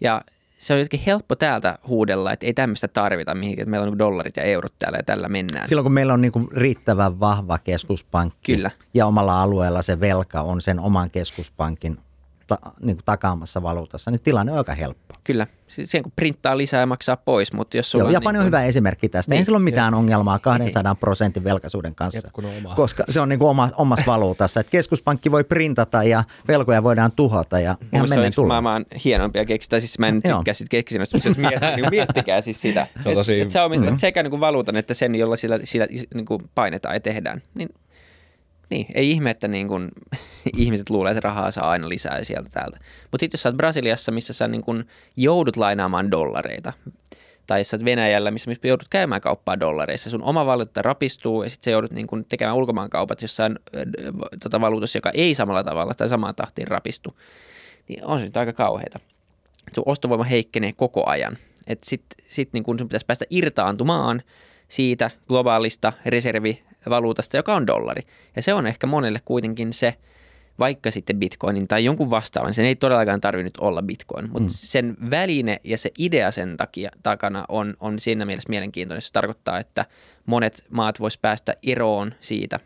[0.00, 0.22] Ja
[0.60, 4.36] se on jotenkin helppo täältä huudella, että ei tämmöistä tarvita mihinkään, että meillä on dollarit
[4.36, 5.68] ja eurot täällä ja tällä mennään.
[5.68, 8.70] Silloin kun meillä on niin riittävän vahva keskuspankki Kyllä.
[8.94, 11.98] ja omalla alueella se velka on sen oman keskuspankin
[12.46, 15.09] ta, niin kuin takaamassa valuutassa, niin tilanne on aika helppo.
[15.24, 18.46] Kyllä, siihen kun printtaa lisää ja maksaa pois, mutta jos sulla Joo, Japani niin on
[18.46, 19.30] hyvä esimerkki tästä.
[19.30, 19.98] Niin, Ei sillä ole mitään jo.
[19.98, 22.30] ongelmaa 200 prosentin velkaisuuden kanssa,
[22.76, 24.60] koska se on niin kuin oma, omassa valuutassa.
[24.60, 29.44] Että keskuspankki voi printata ja velkoja voidaan tuhota ja ihan se on yksi maailman hienompia
[29.44, 29.80] keksitä.
[29.80, 32.86] Siis mä en tykkää siitä keksinnöstä, mutta jos miettikää, niin miettikää siis sitä.
[33.02, 33.40] Se on tosi...
[33.40, 33.98] Että sä omistat mm-hmm.
[33.98, 37.42] sekä niin kuin valuutan että sen, jolla sillä, sillä niin kuin painetaan ja tehdään.
[37.54, 37.68] Niin
[38.70, 39.88] niin, ei ihme, että niin kun,
[40.56, 42.78] ihmiset luulee, että rahaa saa aina lisää sieltä täältä.
[43.10, 44.84] Mutta sitten jos sä oot Brasiliassa, missä sä niin kun
[45.16, 46.72] joudut lainaamaan dollareita,
[47.46, 51.50] tai sä oot Venäjällä, missä, missä joudut käymään kauppaa dollareissa, sun oma valuutta rapistuu ja
[51.50, 53.82] sitten sä joudut niin kun tekemään ulkomaankaupat jossain äh,
[54.42, 57.16] tota, valuutassa, joka ei samalla tavalla tai samaan tahtiin rapistu,
[57.88, 59.00] niin on se nyt aika kauheita.
[59.74, 61.38] Sun ostovoima heikkenee koko ajan.
[61.82, 64.22] Sitten sit niin kun sun pitäisi päästä irtaantumaan
[64.68, 65.92] siitä globaalista
[66.80, 68.02] reservivaluutasta, joka on dollari.
[68.36, 69.94] Ja se on ehkä monelle kuitenkin se,
[70.58, 74.48] vaikka sitten bitcoinin tai jonkun vastaavan, sen ei todellakaan tarvinnut olla bitcoin, mutta mm.
[74.48, 79.02] sen väline ja se idea sen takia takana on, on siinä mielessä mielenkiintoinen.
[79.02, 79.86] Se tarkoittaa, että
[80.26, 82.60] monet maat vois päästä eroon siitä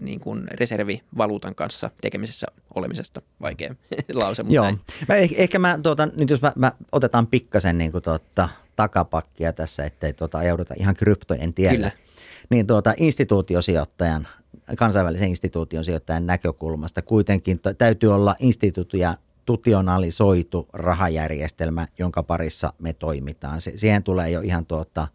[0.00, 3.22] niin kuin reservivaluutan kanssa tekemisessä olemisesta.
[3.40, 3.74] Vaikea
[4.14, 4.64] lause, mutta Joo.
[4.64, 4.80] näin.
[5.08, 9.52] Mä eh, ehkä mä, tuota, nyt jos mä, mä otetaan pikkasen niin kuin tuota, takapakkia
[9.52, 11.76] tässä, ettei tuota, ajauduta ihan kryptojen tielle.
[11.76, 12.07] Kyllä.
[12.50, 14.28] Niin tuota, instituutiosijoittajan,
[14.76, 23.60] kansainvälisen instituutiosijoittajan näkökulmasta kuitenkin täytyy olla institutionalisoitu rahajärjestelmä, jonka parissa me toimitaan.
[23.60, 25.08] Siihen tulee jo ihan tuota,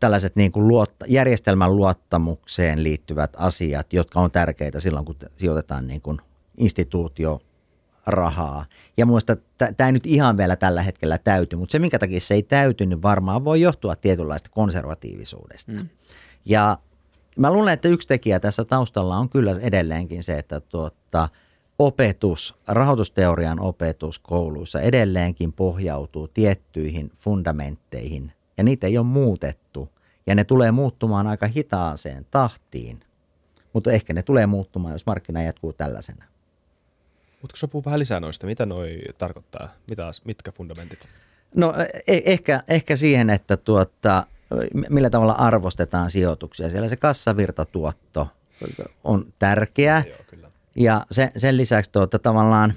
[0.00, 6.00] tällaiset niin kuin luotta, järjestelmän luottamukseen liittyvät asiat, jotka on tärkeitä silloin, kun sijoitetaan niin
[6.00, 6.18] kuin
[6.56, 7.40] instituutio
[8.06, 8.66] rahaa.
[8.96, 9.36] Ja muista
[9.76, 13.02] tämä ei nyt ihan vielä tällä hetkellä täyty, mutta se minkä takia se ei täytynyt
[13.02, 15.72] varmaan voi johtua tietynlaista konservatiivisuudesta.
[15.72, 15.88] Mm.
[16.44, 16.78] Ja
[17.38, 21.28] mä luulen, että yksi tekijä tässä taustalla on kyllä edelleenkin se, että tuota,
[21.78, 29.88] opetus, rahoitusteorian opetus kouluissa edelleenkin pohjautuu tiettyihin fundamentteihin ja niitä ei ole muutettu.
[30.26, 33.00] Ja ne tulee muuttumaan aika hitaaseen tahtiin,
[33.72, 36.24] mutta ehkä ne tulee muuttumaan, jos markkina jatkuu tällaisena.
[37.42, 41.08] Mutta sä puhuu vähän lisää noista, mitä noi tarkoittaa, mitä, mitkä fundamentit?
[41.56, 41.74] No
[42.06, 44.26] e- ehkä, ehkä siihen, että tuota,
[44.90, 46.70] millä tavalla arvostetaan sijoituksia.
[46.70, 48.28] Siellä se kassavirtatuotto
[49.04, 50.04] on tärkeä.
[50.08, 50.50] Joo, kyllä.
[50.76, 52.74] Ja sen, sen lisäksi tuota, tavallaan,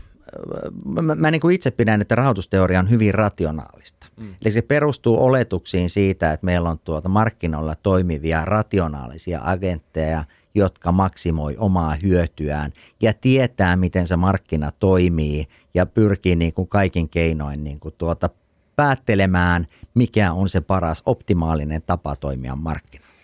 [1.01, 4.07] mä, mä niin kuin itse pidän, että rahoitusteoria on hyvin rationaalista.
[4.17, 4.35] Mm.
[4.41, 10.23] Eli se perustuu oletuksiin siitä, että meillä on tuota markkinoilla toimivia rationaalisia agentteja,
[10.55, 17.09] jotka maksimoi omaa hyötyään ja tietää, miten se markkina toimii ja pyrkii niin kuin kaikin
[17.09, 18.29] keinoin niin kuin tuota
[18.77, 23.15] päättelemään, mikä on se paras optimaalinen tapa toimia markkinoilla.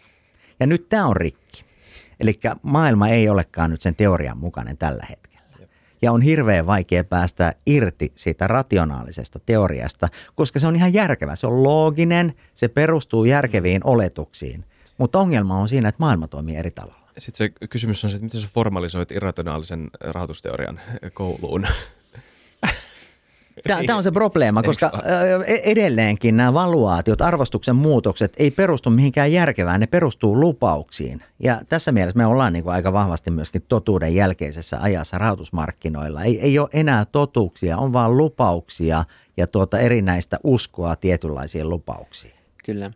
[0.59, 1.65] Ja nyt tämä on rikki.
[2.19, 5.67] Eli maailma ei olekaan nyt sen teorian mukainen tällä hetkellä.
[6.01, 11.35] Ja on hirveän vaikea päästä irti siitä rationaalisesta teoriasta, koska se on ihan järkevä.
[11.35, 14.65] Se on looginen, se perustuu järkeviin oletuksiin.
[14.97, 17.09] Mutta ongelma on siinä, että maailma toimii eri tavalla.
[17.17, 20.79] Sitten se kysymys on se, että miten sä formalisoit irrationaalisen rahoitusteorian
[21.13, 21.67] kouluun?
[23.67, 24.91] Tämä on se probleema, koska
[25.63, 31.23] edelleenkin nämä valuaatiot, arvostuksen muutokset ei perustu mihinkään järkevään, ne perustuu lupauksiin.
[31.39, 36.23] Ja tässä mielessä me ollaan niin kuin aika vahvasti myöskin totuuden jälkeisessä ajassa rahoitusmarkkinoilla.
[36.23, 39.05] Ei, ei ole enää totuuksia, on vaan lupauksia
[39.37, 42.33] ja tuota erinäistä uskoa tietynlaisiin lupauksiin.
[42.65, 42.91] Kyllä.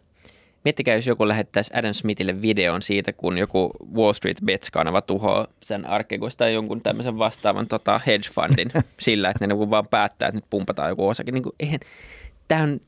[0.67, 5.85] Miettikää, jos joku lähettäisi Adam Smithille videon siitä, kun joku Wall Street Bets-kanava tuhoaa sen
[5.85, 10.37] Archegos tai jonkun tämmöisen vastaavan tota, hedge fundin sillä, että ne niin vaan päättää, että
[10.37, 11.31] nyt pumpataan joku osake.
[11.31, 11.79] Niin kuin, eihän,
[12.47, 12.79] tämä on,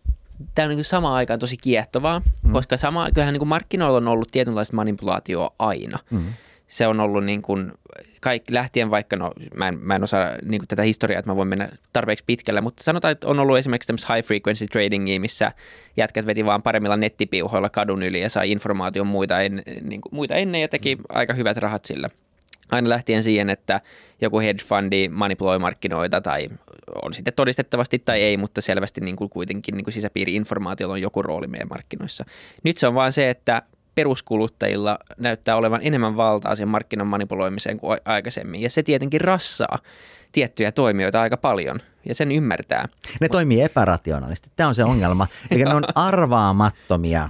[0.55, 2.51] tämä on niin samaan aikaan tosi kiehtovaa, mm.
[2.51, 5.99] koska sama, kyllähän niin kuin markkinoilla on ollut tietynlaista manipulaatioa aina.
[6.09, 6.23] Mm
[6.69, 7.71] se on ollut niin kuin,
[8.21, 11.35] kaikki, lähtien vaikka, no mä en, mä en osaa niin kuin tätä historiaa, että mä
[11.35, 15.51] voin mennä tarpeeksi pitkälle, mutta sanotaan, että on ollut esimerkiksi tämmöistä high frequency tradingia, missä
[15.97, 20.35] jätkät veti vaan paremmilla nettipiuhoilla kadun yli ja sai informaation muita, en, niin kuin, muita
[20.35, 21.03] ennen ja teki mm.
[21.09, 22.09] aika hyvät rahat sillä.
[22.71, 23.81] Aina lähtien siihen, että
[24.21, 26.49] joku hedge fundi manipuloi markkinoita tai
[27.03, 31.21] on sitten todistettavasti tai ei, mutta selvästi niin kuin kuitenkin niin kuin sisäpiiri-informaatiolla on joku
[31.21, 32.25] rooli meidän markkinoissa.
[32.63, 33.61] Nyt se on vaan se, että
[33.95, 38.61] peruskuluttajilla näyttää olevan enemmän valtaa sen markkinan manipuloimiseen kuin aikaisemmin.
[38.61, 39.79] Ja se tietenkin rassaa
[40.31, 42.87] tiettyjä toimijoita aika paljon ja sen ymmärtää.
[43.21, 44.49] Ne toimii epärationaalisesti.
[44.55, 45.27] Tämä on se ongelma.
[45.51, 47.29] Eli ne on arvaamattomia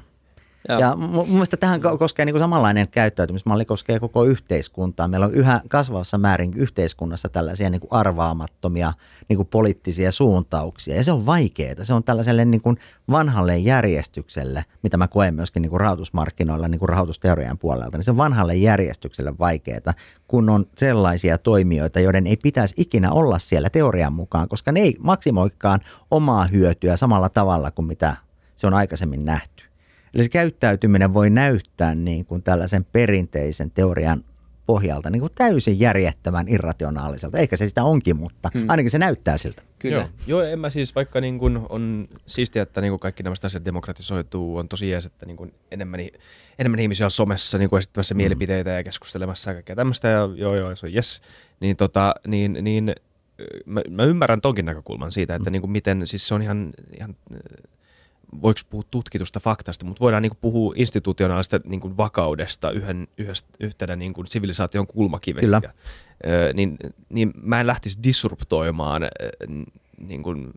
[0.69, 0.79] Joo.
[0.79, 5.07] Ja mun mielestä tähän koskee niin kuin samanlainen käyttäytymismalli koskee koko yhteiskuntaa.
[5.07, 8.93] Meillä on yhä kasvavassa määrin yhteiskunnassa tällaisia niin kuin arvaamattomia
[9.29, 10.95] niin kuin poliittisia suuntauksia.
[10.95, 11.83] Ja se on vaikeaa.
[11.83, 12.77] Se on tällaiselle niin kuin
[13.11, 17.97] vanhalle järjestykselle, mitä mä koen myöskin niin kuin rahoitusmarkkinoilla niin kuin rahoitusteorian puolelta.
[17.97, 19.93] Niin se on vanhalle järjestykselle vaikeaa,
[20.27, 24.95] kun on sellaisia toimijoita, joiden ei pitäisi ikinä olla siellä teorian mukaan, koska ne ei
[24.99, 25.79] maksimoikaan
[26.11, 28.15] omaa hyötyä samalla tavalla kuin mitä
[28.55, 29.68] se on aikaisemmin nähty.
[30.13, 34.23] Eli se käyttäytyminen voi näyttää niin kuin tällaisen perinteisen teorian
[34.69, 37.37] pohjalta niin kuin täysin järjettömän irrationaaliselta.
[37.37, 38.65] Ehkä se sitä onkin, mutta hmm.
[38.69, 39.61] ainakin se näyttää siltä.
[39.79, 39.95] Kyllä.
[39.95, 43.33] Joo, Joo en mä siis, vaikka niin kuin on siistiä, että niin kuin kaikki nämä
[43.43, 45.99] asiat demokratisoituu, on tosi jees, että niin kuin enemmän,
[46.59, 48.17] enemmän ihmisiä on somessa niin kuin esittämässä hmm.
[48.17, 51.21] mielipiteitä ja keskustelemassa ja kaikkea tämmöistä, ja joo joo, se on yes,
[51.59, 52.95] niin, tota, niin, niin
[53.65, 55.51] mä, mä ymmärrän tonkin näkökulman siitä, että hmm.
[55.51, 57.15] niin kuin miten, siis se on ihan, ihan
[58.41, 63.49] voiko puhua tutkitusta faktasta, mutta voidaan niin kuin puhua institutionaalista niin kuin vakaudesta yhden, yhdestä,
[63.59, 65.61] yhtenä niin kuin sivilisaation kulmakivestä.
[65.61, 65.73] Kyllä.
[66.27, 66.77] Ö, niin,
[67.09, 69.01] niin mä en lähtisi disruptoimaan
[69.97, 70.53] niin kuin,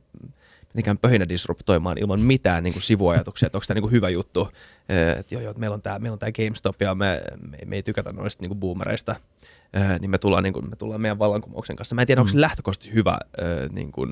[0.75, 4.49] mitenkään pöhinä disruptoimaan ilman mitään niin kuin sivuajatuksia, että onko tämä niin kuin hyvä juttu,
[5.18, 7.83] että joo, joo, meillä on tämä, meillä on tämä GameStop ja me, me, me ei
[7.83, 9.16] tykätä noista niin kuin boomereista,
[10.01, 11.95] niin me tullaan, niin kuin, me tullaan meidän vallankumouksen kanssa.
[11.95, 12.41] Mä en tiedä, onko se mm.
[12.41, 13.18] lähtökohtaisesti hyvä
[13.73, 14.11] niin kuin,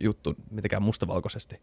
[0.00, 1.60] juttu mitenkään mustavalkoisesti.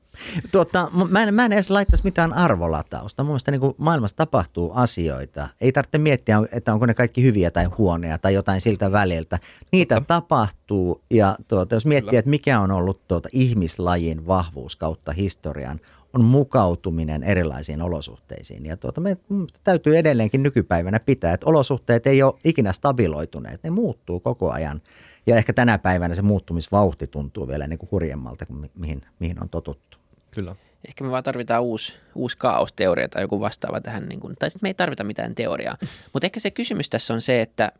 [0.52, 3.24] Tuota, mä, en, mä en edes laittaisi mitään arvolatausta.
[3.24, 5.50] Mun mielestä niin kuin maailmassa tapahtuu asioita.
[5.62, 9.40] Ei tarvitse miettiä, että onko ne kaikki hyviä tai huoneja tai jotain siltä väliltä.
[9.72, 10.08] Niitä Totta.
[10.14, 12.20] tapahtuu ja tuota, jos miettii, Kyllä.
[12.20, 15.80] että mikä on ollut tuota, ihmislajin vahvuus kautta historian,
[16.14, 18.66] on mukautuminen erilaisiin olosuhteisiin.
[18.66, 19.18] Ja tuota, me
[19.64, 24.82] täytyy edelleenkin nykypäivänä pitää, että olosuhteet ei ole ikinä stabiloituneet, ne muuttuu koko ajan.
[25.26, 29.50] Ja ehkä tänä päivänä se muuttumisvauhti tuntuu vielä niin kuin hurjemmalta kuin mihin, mihin on
[29.50, 29.98] totuttu.
[30.32, 30.56] Kyllä.
[30.88, 34.66] Ehkä me vaan tarvitaan uusi, uusi kaosteoria tai joku vastaava tähän, niin kuin, tai sitten
[34.68, 35.78] me ei tarvita mitään teoriaa.
[36.14, 37.72] Mutta ehkä se kysymys tässä on se, että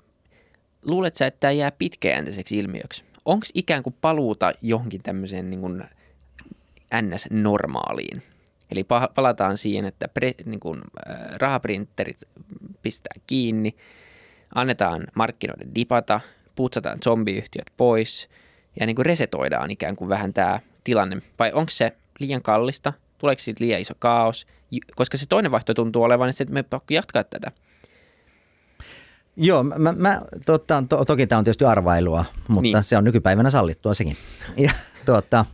[0.86, 3.04] luulet sä, että tämä jää pitkäjänteiseksi ilmiöksi?
[3.26, 5.84] Onko ikään kuin paluuta johonkin tämmöiseen niin kuin–
[7.02, 8.22] NS-normaaliin.
[8.72, 8.86] Eli
[9.16, 12.22] palataan siihen, että pre, niin kuin, äh, rahaprinterit
[12.82, 13.76] pistää kiinni,
[14.56, 16.20] annetaan markkinoiden dipata,
[16.56, 18.30] putsataan zombiyhtiöt pois
[18.80, 21.22] ja niin kuin resetoidaan ikään kuin vähän tämä tilanne.
[21.40, 22.94] Vai onko se liian kallista?
[23.18, 24.48] Tuleeko siitä liian iso kaos?
[24.96, 27.52] Koska se toinen vaihtoehto tuntuu olevan, että me pakko jatkaa tätä.
[29.36, 32.84] Joo, mä, mä totta, to, toki tämä on tietysti arvailua, mutta niin.
[32.84, 34.18] se on nykypäivänä sallittua sekin.
[34.58, 34.72] Ja,
[35.06, 35.46] tuota,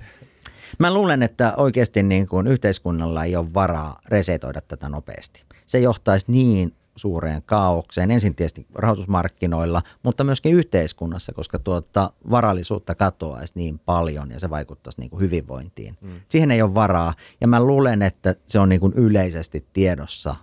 [0.80, 5.43] Mä luulen, että oikeasti niin kuin yhteiskunnalla ei ole varaa resetoida tätä nopeasti.
[5.68, 13.53] Se johtaisi niin suureen kaaukseen, ensin tietysti rahoitusmarkkinoilla, mutta myöskin yhteiskunnassa, koska tuota varallisuutta katoaisi
[13.55, 15.97] niin paljon ja se vaikuttaisi niin kuin hyvinvointiin.
[16.01, 16.22] Mm.
[16.30, 20.36] Siihen ei ole varaa ja mä luulen, että se on niin kuin yleisesti tiedossa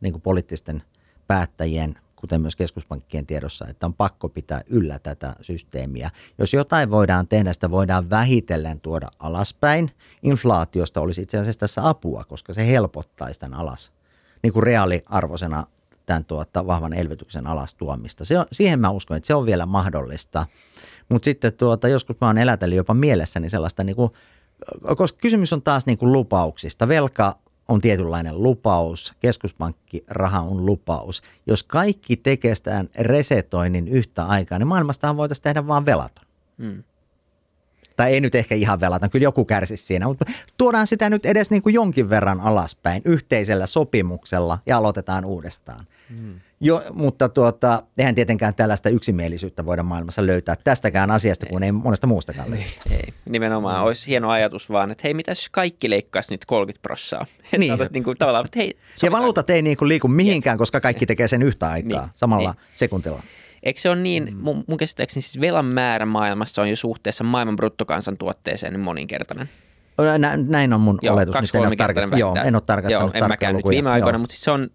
[0.00, 0.82] niin kuin poliittisten
[1.26, 6.10] päättäjien kuten myös keskuspankkien tiedossa, että on pakko pitää yllä tätä systeemiä.
[6.38, 9.90] Jos jotain voidaan tehdä, sitä voidaan vähitellen tuoda alaspäin.
[10.22, 13.92] Inflaatiosta olisi itse asiassa tässä apua, koska se helpottaisi tämän alas,
[14.42, 15.66] niin kuin reaaliarvoisena
[16.06, 18.24] tämän tuota, vahvan elvytyksen alas tuomista.
[18.24, 20.46] Se on, siihen mä uskon, että se on vielä mahdollista.
[21.08, 24.10] Mutta sitten tuota, joskus mä oon elätellyt jopa mielessäni sellaista, niin kuin,
[24.96, 26.88] koska kysymys on taas niin kuin lupauksista.
[26.88, 27.38] Velka
[27.70, 31.22] on tietynlainen lupaus, keskuspankkiraha on lupaus.
[31.46, 36.24] Jos kaikki tekestään resetoinnin yhtä aikaa, niin maailmastahan voitaisiin tehdä vain velaton.
[36.58, 36.82] Hmm.
[37.96, 40.24] Tai ei nyt ehkä ihan velaton, kyllä joku kärsisi siinä, mutta
[40.56, 45.84] tuodaan sitä nyt edes niin kuin jonkin verran alaspäin yhteisellä sopimuksella ja aloitetaan uudestaan.
[46.08, 46.40] Hmm.
[46.62, 52.06] Jo, mutta tuota, eihän tietenkään tällaista yksimielisyyttä voida maailmassa löytää tästäkään asiasta, kun ei monesta
[52.06, 53.08] muustakaan ei, ei.
[53.28, 53.86] Nimenomaan mm.
[53.86, 57.26] olisi hieno ajatus vaan, että hei, mitä jos kaikki leikkaisi nyt 30 prossaa?
[57.58, 57.78] Niin.
[57.90, 61.28] niin kuin, tavallaan, että hei, ja valuutat ei niin kuin liiku mihinkään, koska kaikki tekee
[61.28, 62.10] sen yhtä aikaa, niin.
[62.14, 62.62] samalla niin.
[62.74, 63.22] sekuntilla.
[63.62, 64.40] Eikö se ole niin, mm.
[64.40, 69.48] mun, mun käsittääkseni siis velan määrä maailmassa on jo suhteessa maailman bruttokansantuotteeseen niin moninkertainen.
[70.46, 71.34] Näin on mun Joo, oletus.
[71.34, 74.32] Nyt en ole, tarkast- Joo, en ole tarkastanut Joo, en mäkään nyt viime aikoina, mutta
[74.32, 74.70] siis se on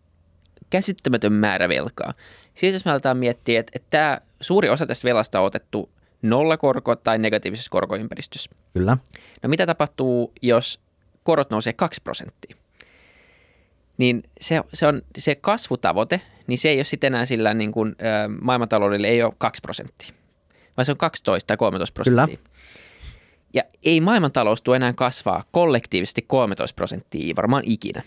[0.70, 2.13] käsittämätön määrä velkaa.
[2.55, 5.89] Siis jos me aletaan miettiä, että, että tämä suuri osa tästä velasta on otettu
[6.22, 8.51] nollakorko- tai negatiivisessa korkoympäristössä.
[8.74, 8.97] Kyllä.
[9.43, 10.80] No mitä tapahtuu, jos
[11.24, 12.55] korot nousee 2 prosenttia?
[13.97, 17.89] Niin se, se, on, se kasvutavoite, niin se ei ole sitten enää sillä niin kuin,
[17.89, 20.16] ä, maailmantaloudelle ei ole 2 prosenttia,
[20.78, 22.38] vaan se on 12 tai 13 prosenttia.
[22.38, 22.49] Kyllä.
[23.53, 28.03] Ja ei maailmantalous tule enää kasvaa kollektiivisesti 13 prosenttia varmaan ikinä.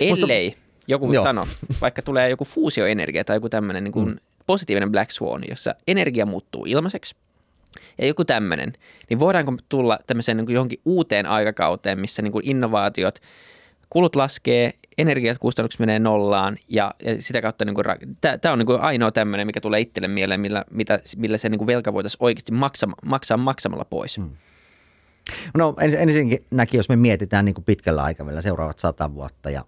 [0.00, 1.22] Ellei Musta joku Joo.
[1.22, 1.46] sano,
[1.80, 4.16] vaikka tulee joku fuusioenergia tai joku tämmöinen niin kuin mm.
[4.46, 7.16] positiivinen black swan, jossa energia muuttuu ilmaiseksi,
[7.98, 8.72] ja joku tämmöinen,
[9.10, 13.14] niin voidaanko tulla tämmöiseen niin kuin johonkin uuteen aikakauteen, missä niin kuin innovaatiot,
[13.90, 17.76] kulut laskee, energiat, kustannukset menee nollaan ja, ja sitä kautta niin
[18.40, 21.58] tämä on niin kuin ainoa tämmöinen, mikä tulee itselle mieleen, millä, mitä, millä se niin
[21.58, 24.16] kuin velka voitaisiin oikeasti maksaa, maksaa maksamalla pois.
[24.16, 24.30] Hmm.
[25.56, 29.64] No ensinnäkin, jos me mietitään niin kuin pitkällä aikavälillä seuraavat sata vuotta ja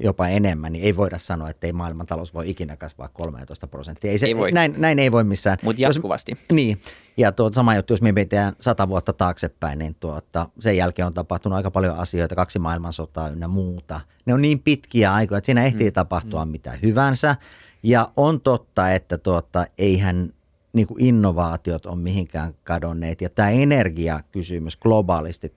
[0.00, 4.10] jopa enemmän, niin ei voida sanoa, että ei maailmantalous voi ikinä kasvaa 13 prosenttia.
[4.10, 4.52] Ei se, ei voi.
[4.52, 5.58] Näin, näin ei voi missään.
[5.62, 6.32] Mutta jatkuvasti.
[6.32, 6.80] Jos, niin,
[7.16, 11.14] ja tuota, sama juttu, jos me mietitään sata vuotta taaksepäin, niin tuota, sen jälkeen on
[11.14, 14.00] tapahtunut aika paljon asioita, kaksi maailmansotaa ynnä muuta.
[14.26, 15.94] Ne on niin pitkiä aikoja, että siinä ehtii mm.
[15.94, 16.50] tapahtua mm.
[16.50, 17.36] mitä hyvänsä.
[17.82, 20.32] Ja on totta, että tuota, eihän
[20.72, 23.20] niin kuin innovaatiot on mihinkään kadonneet.
[23.20, 25.52] Ja tämä energiakysymys globaalisti,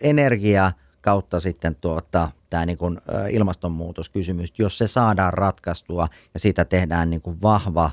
[0.00, 0.72] energia
[1.02, 3.00] kautta sitten tuota, tämä niin kuin
[3.30, 7.90] ilmastonmuutoskysymys, jos se saadaan ratkaistua ja siitä tehdään niin kuin vahva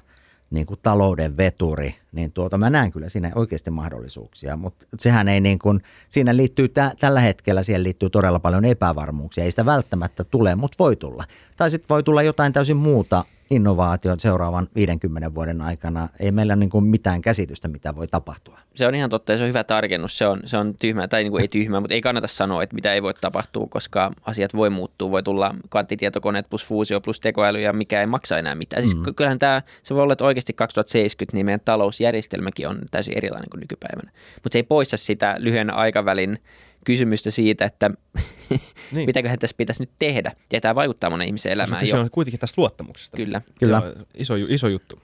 [0.51, 5.41] niin kuin talouden veturi, niin tuota, mä näen kyllä siinä oikeasti mahdollisuuksia, mutta sehän ei
[5.41, 10.24] niin kuin, siinä liittyy tä, tällä hetkellä siihen liittyy todella paljon epävarmuuksia, ei sitä välttämättä
[10.24, 11.24] tule, mutta voi tulla.
[11.57, 16.10] Tai sitten voi tulla jotain täysin muuta innovaation seuraavan 50 vuoden aikana.
[16.20, 18.60] Ei meillä niin kuin mitään käsitystä, mitä voi tapahtua.
[18.76, 20.18] Se on ihan totta ja se on hyvä tarkennus.
[20.18, 22.76] Se on, se on tyhmä, tai niin kuin ei tyhmä, mutta ei kannata sanoa, että
[22.76, 25.12] mitä ei voi tapahtua, koska asiat voi muuttua.
[25.12, 28.84] Voi tulla kvanttitietokoneet plus fuusio plus tekoäly ja mikä ei maksa enää mitään.
[28.84, 29.16] Siis mm.
[29.16, 33.62] Kyllähän tämä, se voi olla, että oikeasti 2070 niin meidän talousjärjestelmäkin on täysin erilainen kuin
[33.62, 34.12] nykypäivänä.
[34.36, 36.39] Mutta se ei poista sitä lyhyen aikavälin
[36.86, 37.89] kysymystä siitä, että
[38.91, 39.05] niin.
[39.05, 40.32] mitäköhän tässä pitäisi nyt tehdä.
[40.53, 41.88] Ja tämä vaikuttaa monen ihmisen elämään.
[41.88, 43.17] Se on kuitenkin tästä luottamuksesta.
[43.17, 43.41] Kyllä.
[43.59, 43.82] Kyllä.
[44.13, 45.01] iso, iso juttu.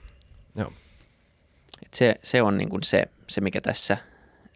[0.56, 0.72] Joo.
[1.82, 3.96] Et se, se on niin kuin se, se, mikä tässä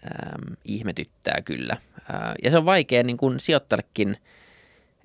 [0.04, 1.76] ähm, ihmetyttää kyllä.
[1.98, 4.16] Äh, ja se on vaikea niin kuin sijoittajallekin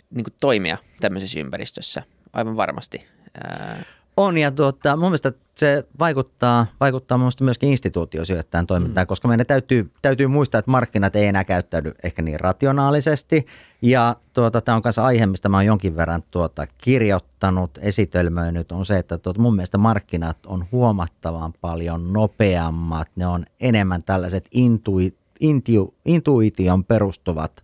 [0.09, 2.03] niin kuin toimia tämmöisessä ympäristössä,
[2.34, 3.07] aivan varmasti.
[3.45, 3.86] Äh,
[4.18, 9.07] on ja tuota, mun mielestä se vaikuttaa, vaikuttaa mun myöskin instituutiosijoittajan toimintaan, mm.
[9.07, 13.45] koska meidän täytyy, täytyy muistaa, että markkinat ei enää käyttäydy ehkä niin rationaalisesti.
[13.82, 18.86] Ja tuota, tämä on myös aihe, mistä mä oon jonkin verran tuota, kirjoittanut, esitelmöinyt, on
[18.86, 23.07] se, että tuota, mun mielestä markkinat on huomattavan paljon nopeammat.
[23.16, 27.63] Ne on enemmän tällaiset intui, intu, intuition perustuvat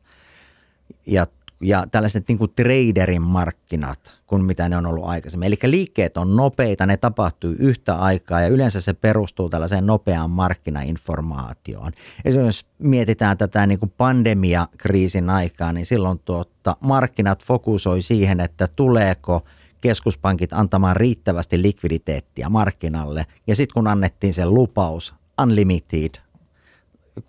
[1.05, 1.27] ja
[1.61, 5.47] ja tällaiset niin kuin traderin markkinat kuin mitä ne on ollut aikaisemmin.
[5.47, 11.91] Eli liikkeet on nopeita, ne tapahtuu yhtä aikaa ja yleensä se perustuu tällaiseen nopeaan markkinainformaatioon.
[12.25, 19.43] Esimerkiksi mietitään tätä niin kuin pandemiakriisin aikaa, niin silloin tuotta, markkinat fokusoi siihen, että tuleeko
[19.81, 23.25] keskuspankit antamaan riittävästi likviditeettiä markkinalle.
[23.47, 26.30] Ja sitten kun annettiin se lupaus, unlimited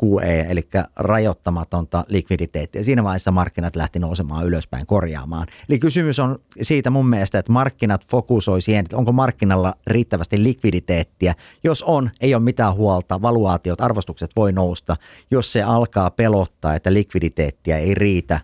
[0.05, 0.61] QE, eli
[0.97, 2.83] rajoittamatonta likviditeettiä.
[2.83, 5.47] Siinä vaiheessa markkinat lähti nousemaan ylöspäin korjaamaan.
[5.69, 11.35] Eli kysymys on siitä mun mielestä, että markkinat fokusoi siihen, että onko markkinalla riittävästi likviditeettiä.
[11.65, 14.97] Jos on, ei ole mitään huolta, valuaatiot, arvostukset voi nousta.
[15.31, 18.41] Jos se alkaa pelottaa, että likviditeettiä ei riitä,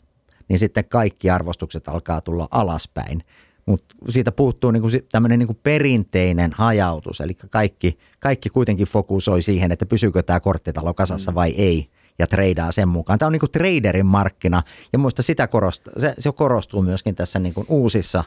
[0.48, 3.22] niin sitten kaikki arvostukset alkaa tulla alaspäin
[3.68, 9.86] mutta siitä puuttuu niinku tämmöinen niinku perinteinen hajautus, eli kaikki, kaikki kuitenkin fokusoi siihen, että
[9.86, 11.34] pysyykö tämä korttitalo kasassa mm.
[11.34, 11.88] vai ei,
[12.18, 13.18] ja treidaa sen mukaan.
[13.18, 14.62] Tämä on niinku traderin markkina,
[14.92, 18.24] ja muista sitä korostuu, se, se korostuu myöskin tässä niinku uusissa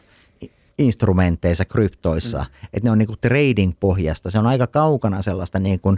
[0.77, 2.67] instrumenteissa, kryptoissa, mm.
[2.73, 4.29] että ne on niinku trading-pohjasta.
[4.29, 5.95] Se on aika kaukana sellaista niinku,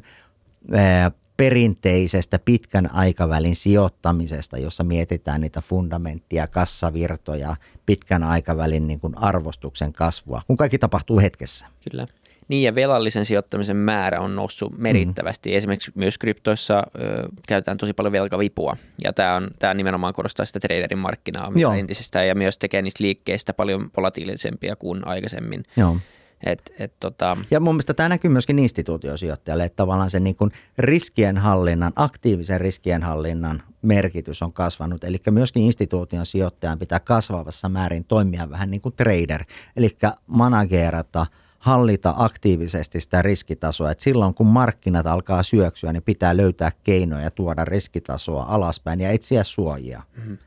[1.37, 7.55] perinteisestä pitkän aikavälin sijoittamisesta, jossa mietitään niitä fundamenttia, kassavirtoja,
[7.85, 11.67] pitkän aikavälin niin kuin arvostuksen kasvua, kun kaikki tapahtuu hetkessä.
[11.91, 12.07] Kyllä.
[12.47, 15.49] Niin ja velallisen sijoittamisen määrä on noussut merkittävästi.
[15.49, 15.57] Mm.
[15.57, 20.59] Esimerkiksi myös kryptoissa ö, käytetään tosi paljon velkavipua ja tämä, on, tämä nimenomaan korostaa sitä
[20.59, 25.63] traderin markkinaa entisestään ja myös tekee niistä liikkeistä paljon volatiilisempia kuin aikaisemmin.
[25.77, 25.97] Joo.
[26.45, 27.37] Et, et, tota...
[27.51, 30.35] Ja mun mielestä tämä näkyy myöskin instituutiosijoittajalle, että tavallaan se niin
[30.77, 35.03] riskienhallinnan, aktiivisen riskienhallinnan merkitys on kasvanut.
[35.03, 39.43] Eli myöskin instituution sijoittajan pitää kasvavassa määrin toimia vähän niin kuin trader,
[39.75, 41.25] eli managerata,
[41.59, 43.91] hallita aktiivisesti sitä riskitasoa.
[43.91, 49.43] Et silloin kun markkinat alkaa syöksyä, niin pitää löytää keinoja tuoda riskitasoa alaspäin ja etsiä
[49.43, 50.03] suojia.
[50.17, 50.37] Mm-hmm.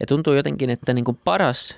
[0.00, 1.76] Ja tuntuu jotenkin, että niin kuin paras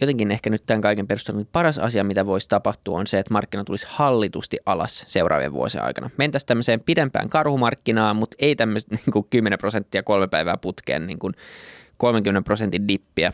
[0.00, 3.32] jotenkin ehkä nyt tämän kaiken perusteella niin paras asia, mitä voisi tapahtua, on se, että
[3.32, 6.10] markkina tulisi hallitusti alas seuraavien vuosien aikana.
[6.16, 11.18] Mentäisiin tämmöiseen pidempään karhumarkkinaan, mutta ei tämmöistä niin kuin 10 prosenttia kolme päivää putkeen niin
[11.18, 11.34] kuin
[11.96, 13.32] 30 prosentin dippiä,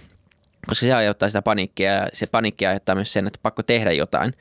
[0.67, 4.33] koska se aiheuttaa sitä paniikkia ja se paniikki aiheuttaa myös sen, että pakko tehdä jotain.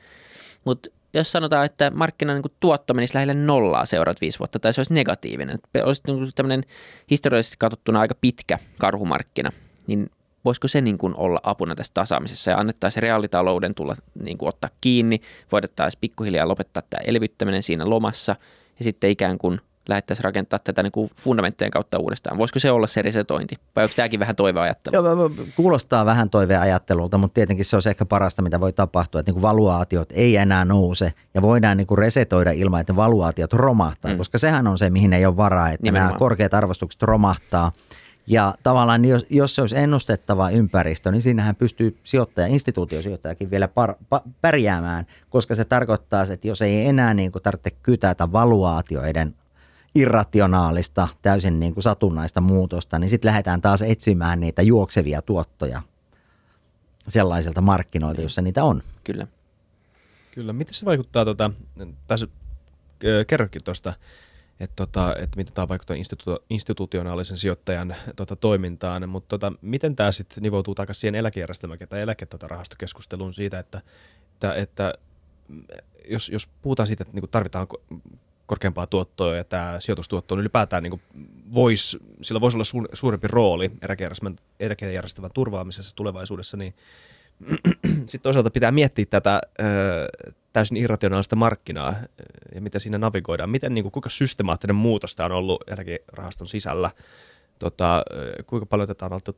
[0.64, 4.80] Mutta jos sanotaan, että markkinan niin tuotto menisi lähelle nollaa seuraavat viisi vuotta, tai se
[4.80, 6.64] olisi negatiivinen, olisi niin tämmöinen
[7.10, 9.52] historiallisesti katsottuna aika pitkä karhumarkkina,
[9.86, 10.10] niin
[10.44, 14.70] voisiko se niin kuin olla apuna tässä tasaamisessa ja annettaisiin reaalitalouden tulla niin kuin ottaa
[14.80, 15.20] kiinni,
[15.52, 18.36] voidettaisiin pikkuhiljaa lopettaa tämä elvyttäminen siinä lomassa
[18.78, 22.38] ja sitten ikään kuin lähdettäisiin rakentaa tätä niin kuin fundamenttien kautta uudestaan.
[22.38, 25.06] Voisiko se olla se resetointi vai onko tämäkin vähän toiveajattelu?
[25.06, 29.34] Joo, kuulostaa vähän toiveajattelulta, mutta tietenkin se on ehkä parasta, mitä voi tapahtua, että niin
[29.34, 34.18] kuin valuaatiot ei enää nouse ja voidaan niin kuin resetoida ilman, että valuaatiot romahtaa, mm.
[34.18, 36.08] koska sehän on se, mihin ei ole varaa, että Nimenomaan.
[36.08, 37.72] nämä korkeat arvostukset romahtaa–
[38.26, 43.94] ja tavallaan jos, jos se olisi ennustettava ympäristö, niin siinähän pystyy sijoittaja, instituutiosijoittajakin vielä par,
[44.08, 49.34] pa, pärjäämään, koska se tarkoittaa, että jos ei enää niin kuin tarvitse kytätä valuaatioiden
[49.94, 55.82] irrationaalista, täysin niin kuin satunnaista muutosta, niin sitten lähdetään taas etsimään niitä juoksevia tuottoja
[57.08, 58.82] sellaisilta markkinoilta, jossa niitä on.
[59.04, 59.26] Kyllä.
[60.30, 60.52] Kyllä.
[60.52, 61.50] Miten se vaikuttaa, tuota,
[62.06, 62.26] tässä
[63.26, 63.94] kerrokin tuosta
[64.62, 70.12] että tota, et miten tämä vaikuttaa institu- institutionaalisen sijoittajan tota, toimintaan, mutta tota, miten tämä
[70.12, 73.82] sitten nivoutuu takaisin siihen eläkejärjestelmään tai eläkerahastokeskusteluun tota, siitä, että,
[74.32, 74.94] että, että
[76.08, 77.66] jos, jos puhutaan siitä, että niinku tarvitaan
[78.46, 81.02] korkeampaa tuottoa ja tämä sijoitustuotto on ylipäätään niin
[81.54, 86.74] vois, sillä voisi olla su- suurempi rooli eläkejärjestelmän, eläkejärjestelmän turvaamisessa tulevaisuudessa, niin
[88.06, 89.64] sitten toisaalta pitää miettiä tätä ö,
[90.52, 91.94] täysin irrationaalista markkinaa
[92.54, 93.50] ja miten siinä navigoidaan.
[93.50, 96.90] Miten, niin kuin, kuinka systemaattinen muutos tämä on ollut eläkerahaston sisällä?
[97.58, 98.02] Tota,
[98.46, 99.36] kuinka paljon tätä on oltu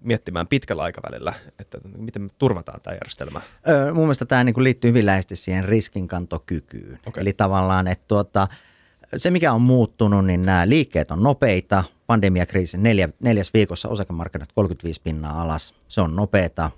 [0.00, 3.40] miettimään pitkällä aikavälillä, että miten me turvataan tämä järjestelmä?
[3.68, 6.98] Öö, mun mielestä tämä niin kuin liittyy hyvin läheisesti siihen riskinkantokykyyn.
[7.06, 7.20] Okay.
[7.20, 8.48] Eli tavallaan, että tuota,
[9.16, 11.84] se mikä on muuttunut, niin nämä liikkeet on nopeita.
[12.06, 15.74] Pandemiakriisin neljä, neljäs viikossa osakemarkkinat 35 pinnaa alas.
[15.88, 16.70] Se on nopeata.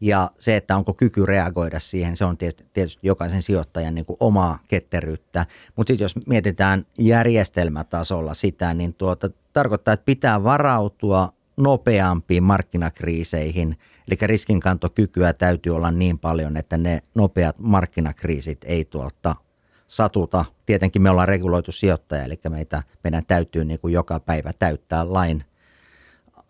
[0.00, 4.58] Ja se, että onko kyky reagoida siihen, se on tietysti, jokaisen sijoittajan niin kuin omaa
[4.68, 5.46] ketteryyttä.
[5.76, 13.78] Mutta sitten jos mietitään järjestelmätasolla sitä, niin tuota, tarkoittaa, että pitää varautua nopeampiin markkinakriiseihin.
[14.08, 19.36] Eli riskinkantokykyä täytyy olla niin paljon, että ne nopeat markkinakriisit ei tuota
[19.88, 20.44] satuta.
[20.66, 25.44] Tietenkin me ollaan reguloitu sijoittaja, eli meitä, meidän täytyy niin kuin joka päivä täyttää lain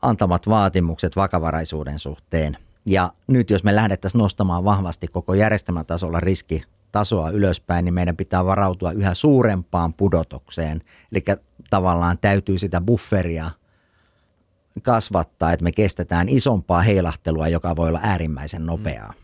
[0.02, 2.56] antamat vaatimukset vakavaraisuuden suhteen.
[2.88, 8.44] Ja nyt jos me lähdettäisiin nostamaan vahvasti koko järjestelmän tasolla riskitasoa ylöspäin, niin meidän pitää
[8.44, 10.82] varautua yhä suurempaan pudotukseen.
[11.12, 11.24] Eli
[11.70, 13.50] tavallaan täytyy sitä bufferia
[14.82, 19.14] kasvattaa, että me kestetään isompaa heilahtelua, joka voi olla äärimmäisen nopeaa.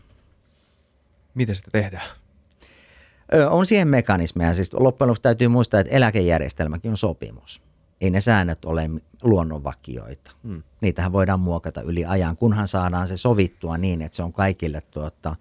[1.33, 2.07] Miten sitä tehdään?
[3.49, 4.53] On siihen mekanismeja.
[4.53, 7.61] Siis loppujen lopuksi täytyy muistaa, että eläkejärjestelmäkin on sopimus.
[8.01, 8.89] Ei ne säännöt ole
[9.23, 10.31] luonnonvakioita.
[10.43, 10.63] Hmm.
[10.81, 15.35] Niitähän voidaan muokata yli ajan, kunhan saadaan se sovittua niin, että se on kaikille tuota,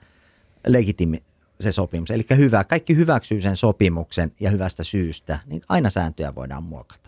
[0.67, 1.23] legitimi
[1.61, 2.11] se sopimus.
[2.11, 7.05] Eli hyvä, kaikki hyväksyy sen sopimuksen ja hyvästä syystä, niin aina sääntöjä voidaan muokata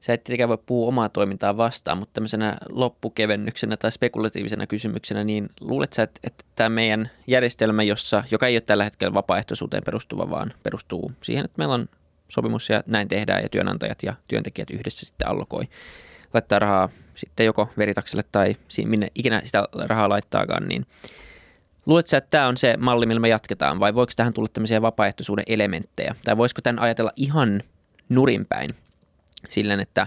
[0.00, 5.48] sä et tietenkään voi puhua omaa toimintaa vastaan, mutta tämmöisenä loppukevennyksenä tai spekulatiivisena kysymyksenä, niin
[5.60, 10.30] luulet sä, että, että tämä meidän järjestelmä, jossa, joka ei ole tällä hetkellä vapaaehtoisuuteen perustuva,
[10.30, 11.88] vaan perustuu siihen, että meillä on
[12.30, 15.64] sopimus ja näin tehdään ja työnantajat ja työntekijät yhdessä sitten allokoi,
[16.34, 20.86] laittaa rahaa sitten joko veritakselle tai minne ikinä sitä rahaa laittaakaan, niin
[21.86, 25.44] Luuletko että tämä on se malli, millä me jatketaan, vai voiko tähän tulla tämmöisiä vapaaehtoisuuden
[25.46, 26.14] elementtejä?
[26.24, 27.62] Tai voisiko tämän ajatella ihan
[28.08, 28.68] nurinpäin,
[29.48, 30.06] silleen, että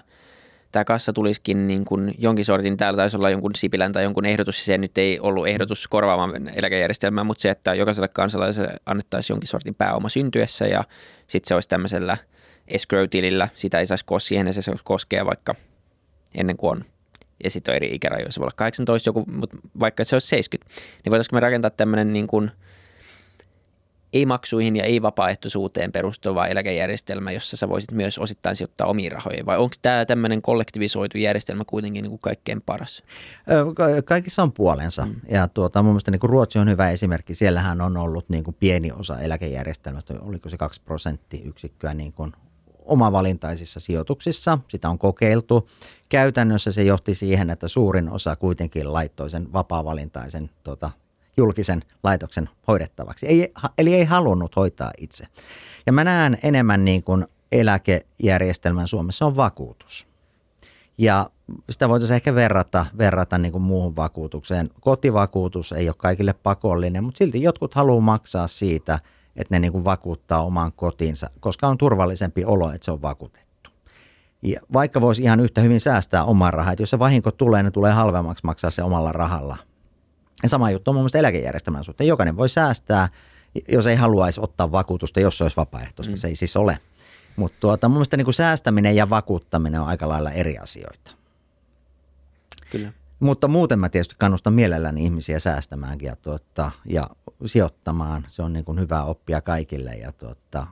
[0.73, 4.65] tämä kassa tulisikin niin kuin jonkin sortin, täällä taisi olla jonkun Sipilän tai jonkun ehdotus,
[4.65, 9.75] se nyt ei ollut ehdotus korvaamaan eläkejärjestelmää, mutta se, että jokaiselle kansalaiselle annettaisiin jonkin sortin
[9.75, 10.83] pääoma syntyessä ja
[11.27, 12.17] sitten se olisi tämmöisellä
[12.67, 15.55] escrow-tilillä, sitä ei saisi koskea, siihen se koskea vaikka
[16.35, 16.85] ennen kuin on.
[17.43, 20.81] Ja sitten on eri ikärajoja, se voi olla 18 joku, mutta vaikka se olisi 70,
[21.03, 22.51] niin voitaisiinko me rakentaa tämmöinen niin kuin–
[24.13, 29.45] ei-maksuihin ja ei-vapaaehtoisuuteen perustuva eläkejärjestelmä, jossa sä voisit myös osittain sijoittaa omiin rahoihin?
[29.45, 33.03] Vai onko tämä tämmöinen kollektivisoitu järjestelmä kuitenkin niin kuin kaikkein paras?
[34.05, 35.05] Kaikissa on puolensa.
[35.05, 35.15] Mm.
[35.29, 37.35] Ja tuota, mun mielestä niin kuin Ruotsi on hyvä esimerkki.
[37.35, 42.31] Siellähän on ollut niin kuin pieni osa eläkejärjestelmästä, oliko se 2 prosenttiyksikköä niin kuin
[42.85, 44.57] omavalintaisissa sijoituksissa.
[44.67, 45.69] Sitä on kokeiltu.
[46.09, 50.91] Käytännössä se johti siihen, että suurin osa kuitenkin laittoi sen vapaa-valintaisen tuota,
[51.37, 53.27] julkisen laitoksen hoidettavaksi.
[53.27, 55.27] Ei, eli ei halunnut hoitaa itse.
[55.85, 60.07] Ja mä näen enemmän niin kuin eläkejärjestelmän Suomessa on vakuutus.
[60.97, 61.29] Ja
[61.69, 64.69] sitä voitaisiin ehkä verrata, verrata niin kuin muuhun vakuutukseen.
[64.81, 68.99] Kotivakuutus ei ole kaikille pakollinen, mutta silti jotkut haluaa maksaa siitä,
[69.35, 73.69] että ne niin kuin vakuuttaa oman kotinsa, koska on turvallisempi olo, että se on vakuutettu.
[74.41, 77.73] Ja vaikka voisi ihan yhtä hyvin säästää oman rahaa, että jos se vahinko tulee, niin
[77.73, 79.57] tulee halvemmaksi maksaa se omalla rahalla–
[80.43, 82.07] ja sama juttu on mun mielestä eläkejärjestelmän suhteen.
[82.07, 83.09] Jokainen voi säästää,
[83.67, 86.13] jos ei haluaisi ottaa vakuutusta, jos se olisi vapaaehtoista.
[86.13, 86.17] Mm.
[86.17, 86.79] Se ei siis ole.
[87.35, 91.11] Mutta tuota, mun mielestä niin kuin säästäminen ja vakuuttaminen on aika lailla eri asioita.
[92.71, 92.93] Kyllä.
[93.19, 97.09] Mutta muuten mä tietysti kannustan mielelläni ihmisiä säästämäänkin ja, tuota, ja
[97.45, 98.25] sijoittamaan.
[98.27, 100.67] Se on niin kuin hyvä oppia kaikille ja tuota,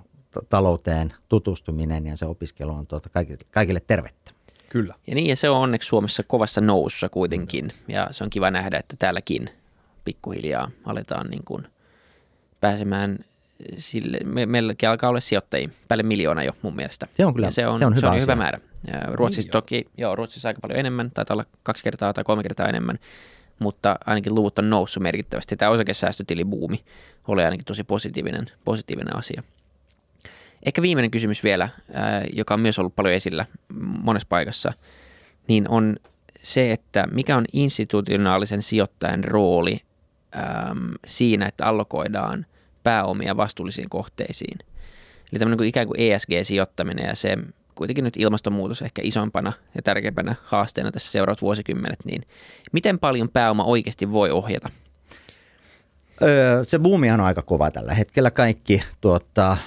[0.50, 4.32] talouteen tutustuminen ja se opiskelu on tuota, kaikille, kaikille tervettä.
[4.70, 4.96] Kyllä.
[5.08, 7.72] Ja niin, ja se on onneksi Suomessa kovassa nousussa kuitenkin.
[7.88, 9.50] Ja se on kiva nähdä, että täälläkin
[10.06, 11.68] pikkuhiljaa aletaan niin kuin
[12.62, 13.20] pääsemään
[13.78, 17.08] sille, me, meilläkin alkaa olla sijoittajia, päälle miljoona jo mun mielestä.
[17.12, 18.58] Se on kyllä, ja se on, se on hyvä, se on hyvä määrä.
[18.88, 22.44] Ja Ruotsissa niin toki, joo, Ruotsissa aika paljon enemmän, taitaa olla kaksi kertaa tai kolme
[22.44, 23.00] kertaa enemmän,
[23.60, 25.56] mutta ainakin luvut on noussut merkittävästi.
[25.56, 26.84] Tämä osakesäästötilibuumi
[27.28, 29.44] oli ainakin tosi positiivinen, positiivinen asia.
[30.66, 31.70] Ehkä viimeinen kysymys vielä,
[32.34, 33.46] joka on myös ollut paljon esillä
[34.04, 34.74] monessa paikassa,
[35.48, 35.98] niin on
[36.42, 39.82] se, että mikä on institutionaalisen sijoittajan rooli
[40.36, 42.46] äm, siinä, että allokoidaan
[42.84, 44.60] pääomia vastuullisiin kohteisiin.
[45.32, 47.38] Eli tämmöinen kuin ikään kuin ESG-sijoittaminen ja se
[47.76, 52.22] kuitenkin nyt ilmastonmuutos ehkä isompana ja tärkeimpänä haasteena tässä seuraavat vuosikymmenet, niin
[52.72, 54.70] miten paljon pääoma oikeasti voi ohjata?
[56.22, 58.32] Öö, se buumi on aika kova tällä hetkellä.
[58.32, 59.58] Kaikki tuota,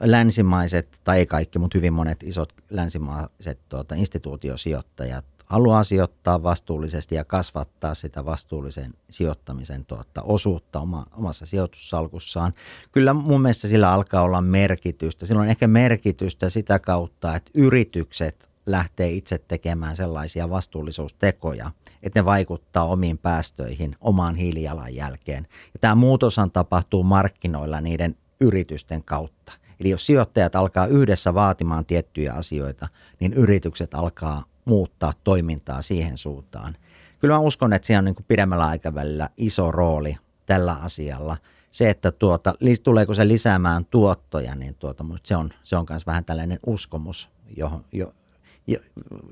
[0.00, 7.24] länsimaiset, tai ei kaikki, mutta hyvin monet isot länsimaiset tuota, instituutiosijoittajat haluaa sijoittaa vastuullisesti ja
[7.24, 12.52] kasvattaa sitä vastuullisen sijoittamisen tuota, osuutta oma, omassa sijoitussalkussaan.
[12.92, 15.26] Kyllä mun mielestä sillä alkaa olla merkitystä.
[15.26, 21.70] Sillä on ehkä merkitystä sitä kautta, että yritykset lähtee itse tekemään sellaisia vastuullisuustekoja,
[22.02, 25.46] että ne vaikuttaa omiin päästöihin, omaan hiilijalanjälkeen.
[25.50, 29.52] Ja tämä muutoshan tapahtuu markkinoilla niiden yritysten kautta.
[29.80, 32.88] Eli jos sijoittajat alkaa yhdessä vaatimaan tiettyjä asioita,
[33.20, 36.76] niin yritykset alkaa muuttaa toimintaa siihen suuntaan.
[37.18, 40.16] Kyllä mä uskon, että siinä on niin kuin pidemmällä aikavälillä iso rooli
[40.46, 41.36] tällä asialla.
[41.70, 46.24] Se, että tuota, tuleeko se lisäämään tuottoja, niin tuota, se on, se on myös vähän
[46.24, 48.12] tällainen uskomus, johon, jo,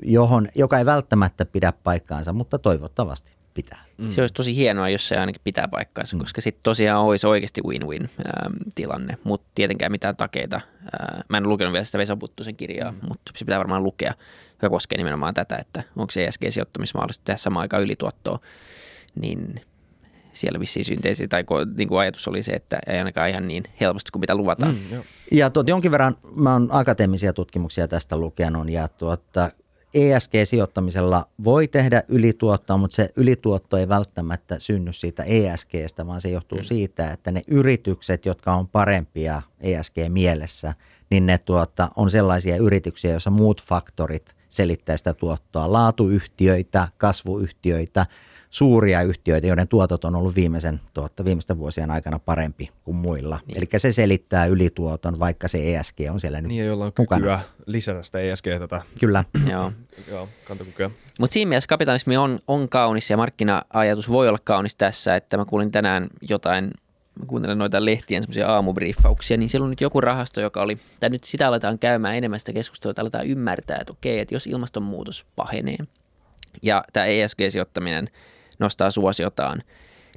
[0.03, 3.85] johon, joka ei välttämättä pidä paikkaansa, mutta toivottavasti pitää.
[3.99, 4.11] Mm.
[4.11, 6.21] Se olisi tosi hienoa, jos se ainakin pitää paikkaansa, mm.
[6.21, 10.57] koska sitten tosiaan olisi oikeasti win-win ähm, tilanne, mutta tietenkään mitään takeita.
[10.57, 12.99] Äh, mä en lukenut vielä sitä Vesa Puttusen kirjaa, mm.
[13.09, 14.15] mutta se pitää varmaan lukea,
[14.63, 18.39] joka koskee nimenomaan tätä, että onko se ESG-sijoittamismahdollista tehdä samaan aikaan ylituottoa,
[19.21, 19.61] niin
[20.33, 21.45] siellä vissiin synteesi tai
[21.77, 24.75] niin kuin ajatus oli se, että ei ainakaan ihan niin helposti kuin mitä luvataan.
[24.75, 25.03] Mm,
[25.33, 29.51] ja tuot, jonkin verran mä oon akateemisia tutkimuksia tästä lukenut ja tuota,
[29.95, 36.59] ESG-sijoittamisella voi tehdä ylituottoa, mutta se ylituotto ei välttämättä synny siitä ESGstä, vaan se johtuu
[36.59, 36.65] mm.
[36.65, 40.75] siitä, että ne yritykset, jotka on parempia ESG-mielessä,
[41.11, 45.73] niin ne tuota, on sellaisia yrityksiä, joissa muut faktorit selittää sitä tuottoa.
[45.73, 48.07] Laatuyhtiöitä, kasvuyhtiöitä,
[48.51, 53.41] suuria yhtiöitä, joiden tuotot on ollut viimeisen, tuotta, viimeisten vuosien aikana parempi kuin muilla.
[53.47, 53.59] Niin.
[53.59, 57.21] Eli se selittää ylituoton, vaikka se ESG on siellä nyt Niin, jolla on mukana.
[57.21, 58.45] kykyä lisätä sitä ESG.
[58.59, 58.83] Tätä.
[59.01, 59.25] Kyllä.
[59.53, 59.73] Joo.
[60.11, 60.91] Joo, kantokykyä.
[61.21, 65.45] Mutta siinä mielessä kapitalismi on, on kaunis ja markkina-ajatus voi olla kaunis tässä, että mä
[65.45, 66.71] kuulin tänään jotain
[67.19, 71.11] mä kuuntelen noita lehtien semmoisia aamubriefauksia, niin siellä on nyt joku rahasto, joka oli, tai
[71.11, 75.27] nyt sitä aletaan käymään enemmän sitä keskustelua, että aletaan ymmärtää, että okei, että jos ilmastonmuutos
[75.37, 75.77] pahenee
[76.63, 78.11] ja tämä ESG-sijoittaminen–
[78.59, 79.63] nostaa suosiotaan,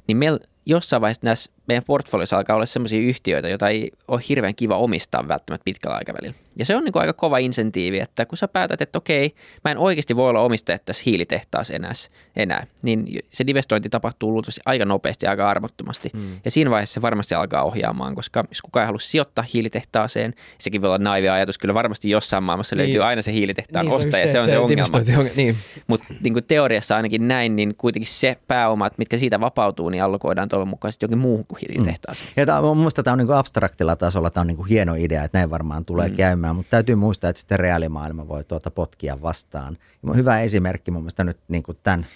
[0.06, 4.54] niin meillä jossain vaiheessa näissä meidän portfoliossa alkaa olla sellaisia yhtiöitä, joita ei ole hirveän
[4.54, 6.34] kiva omistaa välttämättä pitkällä aikavälillä.
[6.56, 9.34] Ja se on niin kuin aika kova insentiivi, että kun sä päätät, että okei,
[9.64, 11.92] mä en oikeasti voi olla omistaja tässä hiilitehtaassa enää,
[12.36, 16.10] enää, niin se divestointi tapahtuu luultavasti aika nopeasti ja aika armottomasti.
[16.12, 16.40] Mm.
[16.44, 20.82] Ja siinä vaiheessa se varmasti alkaa ohjaamaan, koska jos kukaan ei halua sijoittaa hiilitehtaaseen, sekin
[20.82, 22.86] voi olla naivi ajatus, kyllä varmasti jossain maailmassa niin.
[22.86, 25.30] löytyy aina se hiilitehtaan niin, ostaja, se, se on se, se ongelma.
[25.36, 25.56] Niin.
[25.86, 30.48] Mutta niin kuin teoriassa ainakin näin, niin kuitenkin se pääomat, mitkä siitä vapautuu, niin allokoidaan
[30.48, 32.30] toivon mukaan sitten jokin muuhun kuin hiilitehtaaseen.
[32.36, 32.40] Mm.
[32.40, 35.38] Ja tämä, mun mielestä tämä on niin abstraktilla tasolla, tämä on niin hieno idea, että
[35.38, 36.16] näin varmaan tulee mm.
[36.16, 39.78] käymään, mutta täytyy muistaa, että sitten reaalimaailma voi tuota potkia vastaan.
[40.06, 42.06] Ja hyvä esimerkki mun mielestä nyt niin kuin tämän,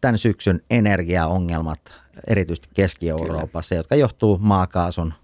[0.00, 1.80] tämän syksyn energiaongelmat,
[2.26, 3.78] erityisesti Keski-Euroopassa, Kyllä.
[3.78, 5.14] jotka johtuu maakaasun,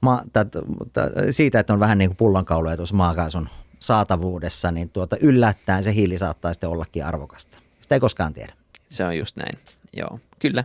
[0.00, 0.46] ma, tä,
[0.92, 3.48] tä, siitä, että on vähän niin kuin pullonkauloja tuossa maakaasun
[3.80, 7.58] saatavuudessa, niin tuota, yllättäen se hiili saattaa sitten ollakin arvokasta.
[7.80, 8.52] Sitä ei koskaan tiedä.
[8.88, 9.58] Se on just näin,
[9.96, 10.64] joo, kyllä.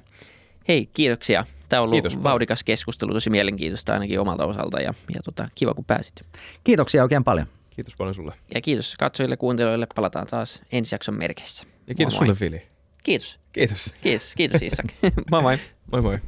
[0.67, 5.21] Hei, kiitoksia Tämä on ollut Kiitos, vauhdikas keskustelu, tosi mielenkiintoista ainakin omalta osalta ja, ja
[5.23, 6.25] tota, kiva kun pääsit.
[6.63, 7.47] Kiitoksia oikein paljon.
[7.69, 8.33] Kiitos paljon sulle.
[8.55, 9.87] Ja kiitos katsojille, kuuntelijoille.
[9.95, 11.65] Palataan taas ensi jakson merkeissä.
[11.87, 12.35] Ja kiitos moi moi.
[12.35, 12.67] sulle, Fili.
[13.03, 13.39] Kiitos.
[13.51, 13.93] Kiitos.
[14.01, 14.85] Kiitos, kiitos Isak.
[15.31, 15.57] moi moi.
[15.91, 16.19] moi moi.